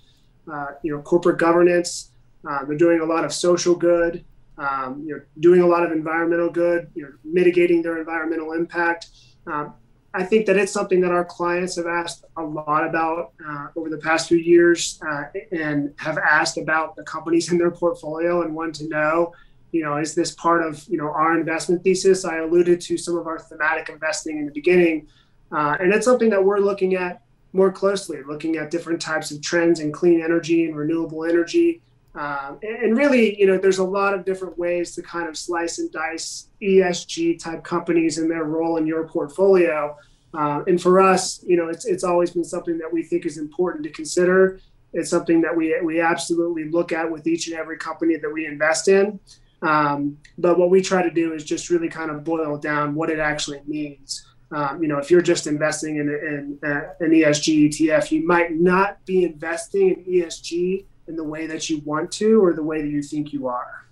uh, 0.52 0.72
you 0.84 0.94
know, 0.94 1.02
corporate 1.02 1.40
governance. 1.40 2.12
Uh, 2.48 2.66
they're 2.66 2.78
doing 2.78 3.00
a 3.00 3.06
lot 3.06 3.24
of 3.24 3.34
social 3.34 3.76
good, 3.76 4.26
um, 4.58 5.04
you 5.06 5.16
know, 5.16 5.22
doing 5.40 5.62
a 5.62 5.66
lot 5.66 5.84
of 5.84 5.92
environmental 5.92 6.50
good, 6.50 6.90
you 6.96 7.04
know, 7.04 7.10
mitigating 7.24 7.82
their 7.82 7.98
environmental 7.98 8.52
impact. 8.52 9.08
Um, 9.48 9.74
I 10.14 10.24
think 10.24 10.46
that 10.46 10.56
it's 10.56 10.72
something 10.72 11.02
that 11.02 11.12
our 11.12 11.26
clients 11.26 11.76
have 11.76 11.88
asked 11.88 12.24
a 12.38 12.44
lot 12.44 12.88
about 12.88 13.34
uh, 13.46 13.68
over 13.76 13.90
the 13.90 13.98
past 13.98 14.30
few 14.30 14.38
years 14.38 14.98
uh, 15.06 15.24
and 15.52 15.94
have 15.98 16.18
asked 16.18 16.58
about 16.58 16.96
the 16.96 17.04
companies 17.04 17.52
in 17.52 17.58
their 17.58 17.72
portfolio 17.72 18.42
and 18.42 18.56
want 18.56 18.76
to 18.76 18.88
know, 18.88 19.34
you 19.72 19.84
know, 19.84 19.98
is 19.98 20.16
this 20.16 20.34
part 20.36 20.66
of, 20.66 20.84
you 20.88 20.98
know, 20.98 21.10
our 21.10 21.38
investment 21.38 21.84
thesis? 21.84 22.26
I 22.26 22.38
alluded 22.38 22.80
to 22.82 22.98
some 22.98 23.18
of 23.18 23.28
our 23.28 23.40
thematic 23.40 23.90
investing 23.90 24.40
in 24.40 24.46
the 24.46 24.52
beginning. 24.52 25.08
Uh, 25.52 25.78
and 25.80 25.94
it's 25.94 26.06
something 26.06 26.30
that 26.30 26.44
we're 26.44 26.60
looking 26.60 26.96
at 26.96 27.22
more 27.54 27.72
closely, 27.72 28.22
looking 28.28 28.58
at 28.58 28.70
different 28.70 29.02
types 29.02 29.32
of 29.32 29.42
trends 29.42 29.80
in 29.80 29.92
clean 29.92 30.22
energy 30.22 30.66
and 30.66 30.76
renewable 30.76 31.26
energy. 31.26 31.82
Um, 32.16 32.60
and 32.62 32.98
really, 32.98 33.38
you 33.40 33.46
know, 33.46 33.58
there's 33.58 33.80
a 33.80 33.84
lot 33.84 34.14
of 34.14 34.24
different 34.24 34.58
ways 34.58 34.96
to 34.96 35.02
kind 35.02 35.28
of 35.28 35.38
slice 35.38 35.80
and 35.80 35.92
dice 35.92 36.50
ESG 36.62 37.40
type 37.40 37.64
companies 37.64 38.18
and 38.18 38.32
their 38.32 38.46
role 38.46 38.78
in 38.78 38.88
your 38.88 39.08
portfolio. 39.08 39.98
Uh, 40.34 40.64
and 40.68 40.82
for 40.82 41.02
us, 41.02 41.44
you 41.44 41.56
know, 41.56 41.70
it's 41.70 41.86
it's 41.86 42.04
always 42.04 42.32
been 42.32 42.44
something 42.44 42.78
that 42.78 42.92
we 42.92 43.04
think 43.04 43.26
is 43.26 43.38
important 43.38 43.84
to 43.84 43.90
consider. 43.90 44.60
It's 44.94 45.10
something 45.10 45.42
that 45.42 45.56
we 45.56 45.78
we 45.82 46.00
absolutely 46.02 46.70
look 46.70 46.92
at 46.92 47.10
with 47.10 47.28
each 47.28 47.48
and 47.48 47.58
every 47.58 47.78
company 47.78 48.18
that 48.18 48.32
we 48.32 48.46
invest 48.46 48.88
in. 48.88 49.20
Um, 49.66 50.18
but 50.38 50.60
what 50.60 50.70
we 50.70 50.82
try 50.82 51.02
to 51.02 51.10
do 51.10 51.34
is 51.34 51.44
just 51.44 51.70
really 51.70 51.90
kind 51.90 52.12
of 52.12 52.24
boil 52.24 52.58
down 52.58 52.94
what 52.94 53.10
it 53.10 53.20
actually 53.20 53.62
means. 53.66 54.26
Um, 54.52 54.82
you 54.82 54.88
know, 54.88 55.00
if 55.00 55.10
you're 55.10 55.24
just 55.24 55.48
investing 55.48 55.98
in, 55.98 56.08
in 56.10 56.60
uh, 56.64 56.94
an 57.00 57.12
ESG 57.12 57.70
ETF, 57.70 58.12
you 58.12 58.26
might 58.26 58.54
not 58.54 59.04
be 59.06 59.24
investing 59.24 59.90
in 59.90 60.06
ESG 60.06 60.86
in 61.08 61.16
the 61.16 61.24
way 61.24 61.48
that 61.48 61.70
you 61.70 61.82
want 61.86 62.12
to 62.14 62.44
or 62.44 62.54
the 62.54 62.64
way 62.64 62.82
that 62.82 62.90
you 62.90 63.02
think 63.02 63.34
you 63.34 63.48
are? 63.48 63.86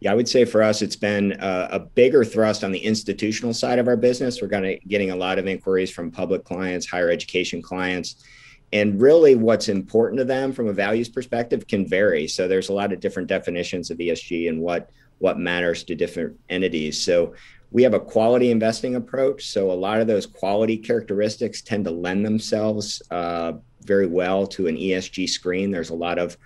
Yeah, 0.00 0.12
I 0.12 0.14
would 0.14 0.28
say 0.28 0.44
for 0.44 0.62
us, 0.62 0.80
it's 0.80 0.96
been 0.96 1.32
a, 1.40 1.68
a 1.72 1.78
bigger 1.80 2.24
thrust 2.24 2.62
on 2.62 2.70
the 2.70 2.78
institutional 2.78 3.52
side 3.52 3.80
of 3.80 3.88
our 3.88 3.96
business. 3.96 4.40
We're 4.40 4.48
going 4.48 4.62
to 4.62 4.78
getting 4.86 5.10
a 5.10 5.16
lot 5.16 5.38
of 5.38 5.46
inquiries 5.48 5.90
from 5.90 6.10
public 6.10 6.44
clients, 6.44 6.88
higher 6.88 7.10
education 7.10 7.60
clients, 7.62 8.24
and 8.72 9.00
really 9.00 9.34
what's 9.34 9.68
important 9.68 10.18
to 10.18 10.24
them 10.24 10.52
from 10.52 10.68
a 10.68 10.72
values 10.72 11.08
perspective 11.08 11.66
can 11.66 11.88
vary. 11.88 12.28
So 12.28 12.46
there's 12.46 12.68
a 12.68 12.74
lot 12.74 12.92
of 12.92 13.00
different 13.00 13.28
definitions 13.28 13.90
of 13.90 13.98
ESG 13.98 14.48
and 14.48 14.60
what 14.60 14.90
what 15.18 15.38
matters 15.38 15.82
to 15.84 15.96
different 15.96 16.38
entities. 16.48 17.00
So 17.00 17.34
we 17.70 17.82
have 17.82 17.94
a 17.94 18.00
quality 18.00 18.50
investing 18.50 18.94
approach. 18.94 19.46
So 19.46 19.70
a 19.70 19.74
lot 19.74 20.00
of 20.00 20.06
those 20.06 20.26
quality 20.26 20.76
characteristics 20.76 21.60
tend 21.60 21.84
to 21.86 21.90
lend 21.90 22.24
themselves 22.24 23.02
uh, 23.10 23.54
very 23.82 24.06
well 24.06 24.46
to 24.46 24.68
an 24.68 24.76
ESG 24.76 25.28
screen. 25.28 25.70
There's 25.70 25.90
a 25.90 25.94
lot 25.94 26.18
of 26.18 26.36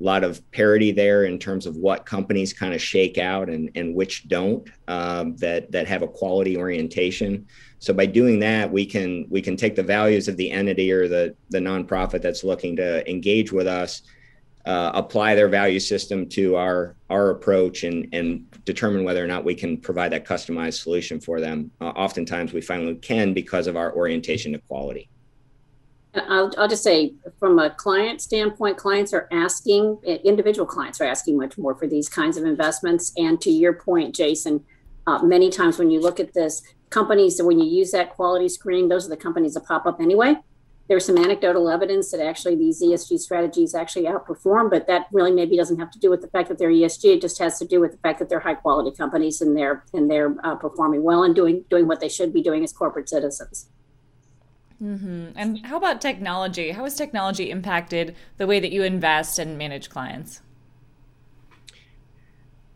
lot 0.00 0.24
of 0.24 0.50
parity 0.50 0.90
there 0.90 1.24
in 1.24 1.38
terms 1.38 1.66
of 1.66 1.76
what 1.76 2.04
companies 2.04 2.52
kind 2.52 2.74
of 2.74 2.82
shake 2.82 3.16
out 3.16 3.48
and, 3.48 3.70
and 3.76 3.94
which 3.94 4.26
don't 4.26 4.68
um, 4.88 5.36
that 5.36 5.70
that 5.70 5.86
have 5.86 6.02
a 6.02 6.08
quality 6.08 6.56
orientation. 6.56 7.46
So 7.84 7.92
by 7.92 8.06
doing 8.06 8.38
that, 8.38 8.72
we 8.72 8.86
can 8.86 9.26
we 9.28 9.42
can 9.42 9.58
take 9.58 9.76
the 9.76 9.82
values 9.82 10.26
of 10.26 10.38
the 10.38 10.50
entity 10.50 10.90
or 10.90 11.06
the 11.06 11.36
the 11.50 11.58
nonprofit 11.58 12.22
that's 12.22 12.42
looking 12.42 12.76
to 12.76 13.06
engage 13.08 13.52
with 13.52 13.66
us, 13.66 14.00
uh, 14.64 14.92
apply 14.94 15.34
their 15.34 15.48
value 15.48 15.78
system 15.78 16.26
to 16.30 16.56
our 16.56 16.96
our 17.10 17.28
approach, 17.28 17.84
and 17.84 18.08
and 18.14 18.50
determine 18.64 19.04
whether 19.04 19.22
or 19.22 19.26
not 19.26 19.44
we 19.44 19.54
can 19.54 19.76
provide 19.76 20.12
that 20.12 20.24
customized 20.24 20.80
solution 20.82 21.20
for 21.20 21.40
them. 21.40 21.70
Uh, 21.78 21.88
oftentimes, 21.88 22.54
we 22.54 22.62
finally 22.62 22.94
can 22.94 23.34
because 23.34 23.66
of 23.66 23.76
our 23.76 23.94
orientation 23.94 24.52
to 24.52 24.58
quality. 24.60 25.10
I'll, 26.14 26.50
I'll 26.56 26.68
just 26.68 26.84
say 26.84 27.12
from 27.38 27.58
a 27.58 27.68
client 27.68 28.22
standpoint, 28.22 28.78
clients 28.78 29.12
are 29.12 29.28
asking, 29.30 29.98
individual 30.04 30.64
clients 30.64 31.00
are 31.00 31.04
asking 31.04 31.36
much 31.36 31.58
more 31.58 31.74
for 31.74 31.88
these 31.88 32.08
kinds 32.08 32.36
of 32.36 32.44
investments. 32.44 33.12
And 33.16 33.40
to 33.40 33.50
your 33.50 33.72
point, 33.72 34.14
Jason, 34.14 34.64
uh, 35.08 35.18
many 35.22 35.50
times 35.50 35.76
when 35.76 35.90
you 35.90 36.00
look 36.00 36.20
at 36.20 36.32
this, 36.32 36.62
companies, 36.90 37.36
that 37.36 37.44
when 37.44 37.58
you 37.58 37.66
use 37.66 37.90
that 37.92 38.10
quality 38.10 38.48
screen, 38.48 38.88
those 38.88 39.06
are 39.06 39.10
the 39.10 39.16
companies 39.16 39.54
that 39.54 39.64
pop 39.66 39.86
up 39.86 40.00
anyway. 40.00 40.36
There's 40.86 41.06
some 41.06 41.16
anecdotal 41.16 41.70
evidence 41.70 42.10
that 42.10 42.20
actually 42.20 42.56
these 42.56 42.82
ESG 42.82 43.18
strategies 43.18 43.74
actually 43.74 44.04
outperform, 44.04 44.68
but 44.68 44.86
that 44.86 45.06
really 45.12 45.32
maybe 45.32 45.56
doesn't 45.56 45.78
have 45.78 45.90
to 45.92 45.98
do 45.98 46.10
with 46.10 46.20
the 46.20 46.28
fact 46.28 46.48
that 46.50 46.58
they're 46.58 46.70
ESG. 46.70 47.16
It 47.16 47.20
just 47.22 47.38
has 47.38 47.58
to 47.58 47.64
do 47.64 47.80
with 47.80 47.92
the 47.92 47.98
fact 47.98 48.18
that 48.18 48.28
they're 48.28 48.40
high 48.40 48.54
quality 48.54 48.94
companies 48.94 49.40
and 49.40 49.56
they're 49.56 49.82
and 49.94 50.10
they're 50.10 50.36
uh, 50.44 50.56
performing 50.56 51.02
well 51.02 51.22
and 51.22 51.34
doing 51.34 51.64
doing 51.70 51.86
what 51.86 52.00
they 52.00 52.08
should 52.08 52.34
be 52.34 52.42
doing 52.42 52.62
as 52.62 52.72
corporate 52.72 53.08
citizens. 53.08 53.70
Mm-hmm. 54.82 55.28
And 55.36 55.64
how 55.64 55.78
about 55.78 56.02
technology? 56.02 56.72
How 56.72 56.84
has 56.84 56.94
technology 56.94 57.50
impacted 57.50 58.14
the 58.36 58.46
way 58.46 58.60
that 58.60 58.72
you 58.72 58.82
invest 58.82 59.38
and 59.38 59.56
manage 59.56 59.88
clients? 59.88 60.42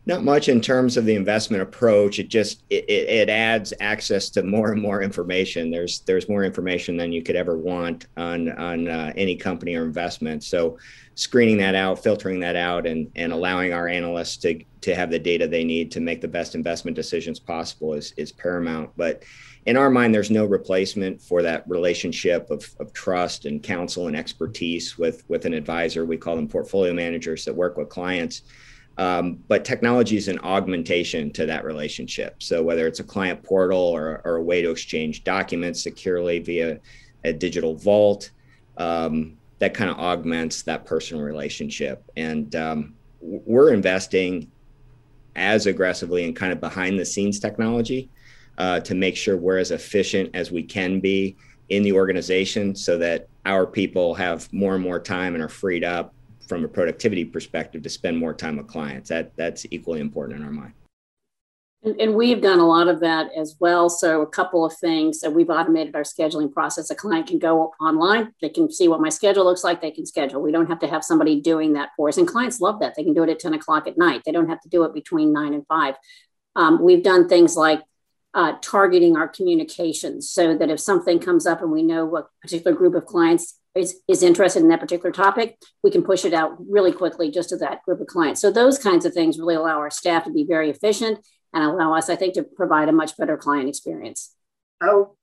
Not 0.09 0.23
much 0.23 0.49
in 0.49 0.59
terms 0.59 0.97
of 0.97 1.05
the 1.05 1.13
investment 1.13 1.61
approach. 1.61 2.17
It 2.17 2.29
just 2.29 2.63
it, 2.71 2.89
it, 2.89 3.29
adds 3.29 3.75
access 3.79 4.31
to 4.31 4.41
more 4.41 4.71
and 4.71 4.81
more 4.81 5.03
information. 5.03 5.69
There's 5.69 5.99
there's 5.99 6.27
more 6.27 6.43
information 6.43 6.97
than 6.97 7.11
you 7.11 7.21
could 7.21 7.35
ever 7.35 7.55
want 7.55 8.07
on 8.17 8.49
on 8.53 8.87
uh, 8.87 9.13
any 9.15 9.35
company 9.35 9.75
or 9.75 9.83
investment. 9.83 10.43
So 10.43 10.79
screening 11.13 11.57
that 11.57 11.75
out, 11.75 12.01
filtering 12.01 12.39
that 12.39 12.55
out, 12.55 12.87
and 12.87 13.11
and 13.15 13.31
allowing 13.31 13.71
our 13.71 13.87
analysts 13.87 14.37
to 14.37 14.59
to 14.81 14.95
have 14.95 15.11
the 15.11 15.19
data 15.19 15.47
they 15.47 15.63
need 15.63 15.91
to 15.91 15.99
make 15.99 16.21
the 16.21 16.27
best 16.27 16.55
investment 16.55 16.95
decisions 16.95 17.39
possible 17.39 17.93
is 17.93 18.11
is 18.17 18.31
paramount. 18.31 18.89
But 18.97 19.21
in 19.67 19.77
our 19.77 19.91
mind, 19.91 20.15
there's 20.15 20.31
no 20.31 20.45
replacement 20.45 21.21
for 21.21 21.43
that 21.43 21.69
relationship 21.69 22.49
of, 22.49 22.67
of 22.79 22.93
trust 22.93 23.45
and 23.45 23.61
counsel 23.61 24.07
and 24.07 24.17
expertise 24.17 24.97
with 24.97 25.23
with 25.29 25.45
an 25.45 25.53
advisor. 25.53 26.03
We 26.03 26.17
call 26.17 26.35
them 26.35 26.47
portfolio 26.47 26.93
managers 26.93 27.45
that 27.45 27.53
work 27.53 27.77
with 27.77 27.89
clients 27.89 28.41
um, 28.99 29.41
but 29.47 29.63
technology 29.63 30.17
is 30.17 30.27
an 30.27 30.39
augmentation 30.39 31.31
to 31.31 31.45
that 31.45 31.63
relationship. 31.63 32.43
So 32.43 32.61
whether 32.61 32.85
it's 32.85 32.99
a 32.99 33.03
client 33.03 33.41
portal 33.41 33.79
or, 33.79 34.21
or 34.25 34.35
a 34.35 34.43
way 34.43 34.61
to 34.61 34.71
exchange 34.71 35.23
documents 35.23 35.81
securely 35.81 36.39
via 36.39 36.79
a 37.23 37.31
digital 37.31 37.75
vault, 37.75 38.31
um, 38.75 39.37
that 39.59 39.73
kind 39.73 39.89
of 39.89 39.97
augments 39.97 40.63
that 40.63 40.85
personal 40.85 41.23
relationship. 41.23 42.03
And 42.17 42.53
um, 42.57 42.93
we're 43.21 43.71
investing 43.73 44.51
as 45.33 45.65
aggressively 45.65 46.25
in 46.25 46.33
kind 46.33 46.51
of 46.51 46.59
behind 46.59 46.99
the 46.99 47.05
scenes 47.05 47.39
technology 47.39 48.09
uh, 48.57 48.81
to 48.81 48.95
make 48.95 49.15
sure 49.15 49.37
we're 49.37 49.59
as 49.59 49.71
efficient 49.71 50.31
as 50.33 50.51
we 50.51 50.61
can 50.61 50.99
be 50.99 51.37
in 51.69 51.83
the 51.83 51.93
organization 51.93 52.75
so 52.75 52.97
that 52.97 53.29
our 53.45 53.65
people 53.65 54.13
have 54.13 54.51
more 54.51 54.75
and 54.75 54.83
more 54.83 54.99
time 54.99 55.35
and 55.35 55.43
are 55.43 55.47
freed 55.47 55.85
up 55.85 56.13
from 56.49 56.65
a 56.65 56.67
productivity 56.67 57.23
perspective 57.23 57.83
to 57.83 57.89
spend 57.89 58.17
more 58.17 58.33
time 58.33 58.57
with 58.57 58.67
clients. 58.67 59.09
That 59.09 59.37
that's 59.37 59.65
equally 59.69 60.01
important 60.01 60.39
in 60.39 60.45
our 60.45 60.51
mind. 60.51 60.73
And, 61.81 62.01
and, 62.01 62.13
we've 62.13 62.41
done 62.41 62.59
a 62.59 62.67
lot 62.67 62.89
of 62.89 62.99
that 62.99 63.29
as 63.37 63.55
well. 63.57 63.89
So 63.89 64.21
a 64.21 64.27
couple 64.27 64.65
of 64.65 64.75
things 64.81 65.21
that 65.21 65.31
we've 65.31 65.49
automated 65.49 65.95
our 65.95 66.01
scheduling 66.01 66.51
process. 66.51 66.89
A 66.89 66.95
client 66.95 67.27
can 67.27 67.39
go 67.39 67.71
online, 67.79 68.33
they 68.41 68.49
can 68.49 68.69
see 68.69 68.89
what 68.89 68.99
my 68.99 69.07
schedule 69.07 69.45
looks 69.45 69.63
like, 69.63 69.79
they 69.79 69.91
can 69.91 70.05
schedule. 70.05 70.41
We 70.41 70.51
don't 70.51 70.67
have 70.67 70.79
to 70.79 70.87
have 70.87 71.05
somebody 71.05 71.39
doing 71.39 71.73
that 71.73 71.91
for 71.95 72.09
us. 72.09 72.17
And 72.17 72.27
clients 72.27 72.59
love 72.59 72.81
that. 72.81 72.95
They 72.97 73.05
can 73.05 73.13
do 73.13 73.23
it 73.23 73.29
at 73.29 73.39
10 73.39 73.53
o'clock 73.53 73.87
at 73.87 73.97
night. 73.97 74.23
They 74.25 74.33
don't 74.33 74.49
have 74.49 74.59
to 74.61 74.69
do 74.69 74.83
it 74.83 74.93
between 74.93 75.31
nine 75.31 75.53
and 75.53 75.65
five. 75.67 75.95
Um, 76.57 76.81
we've 76.81 77.03
done 77.03 77.29
things 77.29 77.55
like 77.55 77.81
uh, 78.33 78.53
targeting 78.61 79.15
our 79.15 79.27
communications 79.27 80.29
so 80.29 80.57
that 80.57 80.69
if 80.69 80.81
something 80.81 81.19
comes 81.19 81.47
up 81.47 81.61
and 81.61 81.71
we 81.71 81.83
know 81.83 82.05
what 82.05 82.27
particular 82.41 82.75
group 82.75 82.95
of 82.95 83.05
clients 83.05 83.58
is, 83.75 84.01
is 84.07 84.23
interested 84.23 84.61
in 84.61 84.69
that 84.69 84.79
particular 84.79 85.11
topic, 85.11 85.57
we 85.83 85.91
can 85.91 86.03
push 86.03 86.25
it 86.25 86.33
out 86.33 86.55
really 86.69 86.91
quickly 86.91 87.31
just 87.31 87.49
to 87.49 87.57
that 87.57 87.83
group 87.83 88.01
of 88.01 88.07
clients. 88.07 88.41
So 88.41 88.51
those 88.51 88.79
kinds 88.79 89.05
of 89.05 89.13
things 89.13 89.39
really 89.39 89.55
allow 89.55 89.77
our 89.77 89.91
staff 89.91 90.25
to 90.25 90.31
be 90.31 90.43
very 90.43 90.69
efficient 90.69 91.19
and 91.53 91.63
allow 91.63 91.93
us, 91.93 92.09
I 92.09 92.15
think, 92.15 92.33
to 92.35 92.43
provide 92.43 92.89
a 92.89 92.91
much 92.91 93.17
better 93.17 93.37
client 93.37 93.69
experience. 93.69 94.35
Oh, 94.81 95.15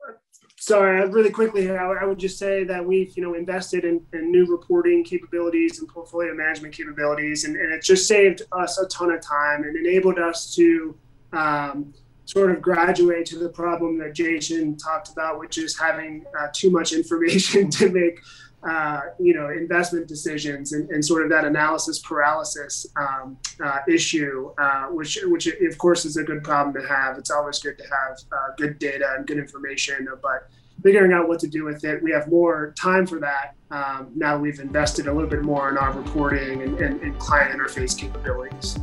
sorry, 0.58 1.08
really 1.08 1.30
quickly, 1.30 1.70
I, 1.70 2.04
would 2.04 2.18
just 2.18 2.38
say 2.38 2.64
that 2.64 2.84
we've, 2.84 3.16
you 3.16 3.22
know, 3.22 3.34
invested 3.34 3.84
in, 3.84 4.04
in 4.12 4.30
new 4.30 4.46
reporting 4.46 5.04
capabilities 5.04 5.78
and 5.78 5.88
portfolio 5.88 6.34
management 6.34 6.74
capabilities, 6.74 7.44
and, 7.44 7.56
and 7.56 7.72
it's 7.72 7.86
just 7.86 8.06
saved 8.06 8.42
us 8.52 8.78
a 8.78 8.86
ton 8.88 9.10
of 9.10 9.20
time 9.20 9.62
and 9.62 9.76
enabled 9.76 10.18
us 10.18 10.54
to 10.56 10.96
um, 11.32 11.94
sort 12.26 12.50
of 12.50 12.60
graduate 12.60 13.24
to 13.24 13.38
the 13.38 13.48
problem 13.48 13.96
that 13.98 14.12
Jason 14.12 14.76
talked 14.76 15.10
about, 15.10 15.38
which 15.38 15.58
is 15.58 15.78
having 15.78 16.24
uh, 16.38 16.48
too 16.52 16.70
much 16.70 16.92
information 16.92 17.70
to 17.78 17.88
make, 17.90 18.20
uh, 18.68 19.00
you 19.18 19.32
know, 19.32 19.48
investment 19.48 20.08
decisions 20.08 20.72
and, 20.72 20.90
and, 20.90 21.04
sort 21.04 21.22
of 21.22 21.30
that 21.30 21.44
analysis 21.44 22.00
paralysis 22.00 22.86
um, 22.96 23.38
uh, 23.64 23.78
issue, 23.88 24.50
uh, 24.58 24.86
which, 24.86 25.18
which 25.24 25.46
of 25.46 25.78
course 25.78 26.04
is 26.04 26.16
a 26.16 26.24
good 26.24 26.42
problem 26.42 26.74
to 26.74 26.86
have. 26.88 27.16
It's 27.16 27.30
always 27.30 27.60
good 27.60 27.78
to 27.78 27.84
have 27.84 28.18
uh, 28.32 28.54
good 28.56 28.78
data 28.80 29.14
and 29.16 29.24
good 29.24 29.38
information, 29.38 30.08
but 30.20 30.48
figuring 30.82 31.12
out 31.12 31.28
what 31.28 31.38
to 31.40 31.46
do 31.46 31.64
with 31.64 31.84
it, 31.84 32.02
we 32.02 32.10
have 32.10 32.28
more 32.28 32.74
time 32.78 33.06
for 33.06 33.20
that. 33.20 33.54
Um, 33.70 34.10
now 34.16 34.36
we've 34.36 34.58
invested 34.58 35.06
a 35.06 35.12
little 35.12 35.30
bit 35.30 35.42
more 35.42 35.68
in 35.68 35.78
our 35.78 35.92
reporting 35.92 36.62
and, 36.62 36.78
and, 36.80 37.00
and 37.02 37.16
client 37.18 37.56
interface 37.56 37.96
capabilities. 37.96 38.76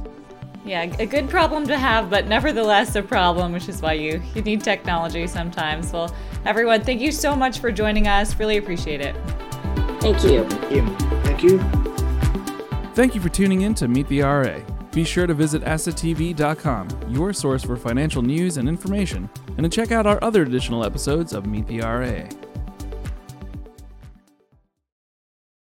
Yeah, 0.66 0.84
a 0.98 1.06
good 1.06 1.30
problem 1.30 1.68
to 1.68 1.78
have, 1.78 2.10
but 2.10 2.28
nevertheless 2.28 2.96
a 2.96 3.04
problem, 3.04 3.52
which 3.52 3.68
is 3.68 3.82
why 3.82 3.94
you, 3.94 4.22
you 4.34 4.42
need 4.42 4.64
technology 4.64 5.28
sometimes. 5.28 5.92
Well, 5.92 6.14
everyone, 6.46 6.82
thank 6.82 7.02
you 7.02 7.12
so 7.12 7.36
much 7.36 7.60
for 7.60 7.72
joining 7.72 8.08
us. 8.08 8.40
Really 8.40 8.58
appreciate 8.58 9.02
it. 9.02 9.16
Thank 10.00 10.24
you. 10.24 10.46
Thank 10.46 10.72
you. 10.72 10.88
Thank 11.24 11.44
you. 11.44 11.60
Thank 12.94 13.16
you 13.16 13.22
for 13.22 13.30
tuning 13.30 13.62
in 13.62 13.74
to 13.76 13.88
Meet 13.88 14.08
the 14.08 14.22
RIA. 14.22 14.64
Be 14.92 15.04
sure 15.04 15.26
to 15.26 15.34
visit 15.34 15.64
assettv.com, 15.64 16.88
your 17.10 17.34
source 17.34 17.64
for 17.64 17.76
financial 17.76 18.22
news 18.22 18.58
and 18.58 18.70
information, 18.70 19.30
and 19.58 19.64
to 19.64 19.70
check 19.70 19.92
out 19.92 20.06
our 20.06 20.24
other 20.24 20.44
additional 20.44 20.86
episodes 20.86 21.34
of 21.34 21.46
Meet 21.46 21.68
the 21.68 21.80
RIA. 21.80 22.30